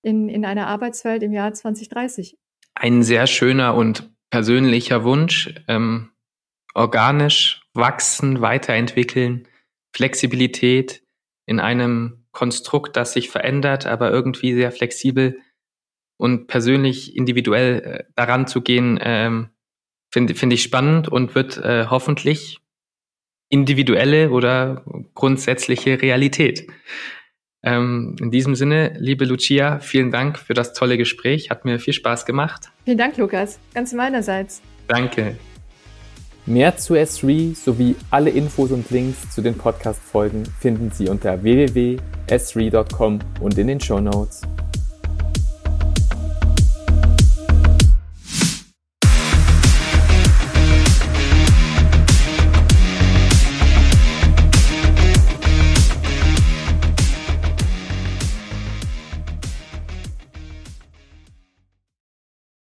in, 0.02 0.30
in 0.30 0.46
einer 0.46 0.68
Arbeitswelt 0.68 1.22
im 1.24 1.34
Jahr 1.34 1.54
2030. 1.54 2.38
Ein 2.76 3.04
sehr 3.04 3.28
schöner 3.28 3.76
und 3.76 4.12
persönlicher 4.32 5.04
Wunsch, 5.04 5.54
ähm, 5.68 6.12
organisch 6.74 7.62
wachsen, 7.74 8.42
weiterentwickeln, 8.42 9.48
Flexibilität 9.96 11.04
in 11.46 11.60
einem 11.60 12.26
Konstrukt, 12.32 12.98
das 12.98 13.14
sich 13.14 13.30
verändert, 13.30 13.86
aber 13.86 14.10
irgendwie 14.12 14.56
sehr 14.56 14.72
flexibel 14.72 15.40
und 16.18 16.48
persönlich 16.48 17.16
individuell 17.16 17.80
äh, 17.82 18.04
daran 18.16 18.48
zu 18.48 18.62
gehen, 18.62 19.00
ähm, 19.02 19.50
finde 20.12 20.36
find 20.36 20.54
ich 20.54 20.64
spannend 20.64 21.08
und 21.08 21.36
wird 21.36 21.58
äh, 21.58 21.88
hoffentlich 21.90 22.60
individuelle 23.50 24.32
oder 24.32 24.84
grundsätzliche 25.14 26.02
Realität. 26.02 26.68
Ähm, 27.64 28.16
in 28.20 28.30
diesem 28.30 28.56
Sinne, 28.56 28.96
liebe 29.00 29.26
Lucia, 29.26 29.80
vielen 29.80 30.12
Dank 30.12 30.38
für 30.38 30.54
das 30.54 30.74
tolle 30.74 30.98
Gespräch. 30.98 31.50
Hat 31.50 31.64
mir 31.64 31.80
viel 31.80 31.94
Spaß 31.94 32.26
gemacht. 32.26 32.72
Vielen 32.84 32.98
Dank, 32.98 33.18
Lukas. 33.18 33.60
Ganz 33.74 33.94
meinerseits. 33.94 34.62
Danke. 34.88 35.38
Mehr 36.46 36.76
zu 36.76 36.96
S3 36.96 37.56
sowie 37.56 37.96
alle 38.12 38.30
Infos 38.30 38.72
und 38.72 38.90
Links 38.90 39.32
zu 39.32 39.42
den 39.42 39.58
Podcast-Folgen 39.58 40.44
finden 40.60 40.92
Sie 40.92 41.08
unter 41.08 41.42
www.s3.com 41.42 43.20
und 43.40 43.58
in 43.58 43.68
den 43.68 43.80
Show 43.80 44.02
Notes. 44.02 44.42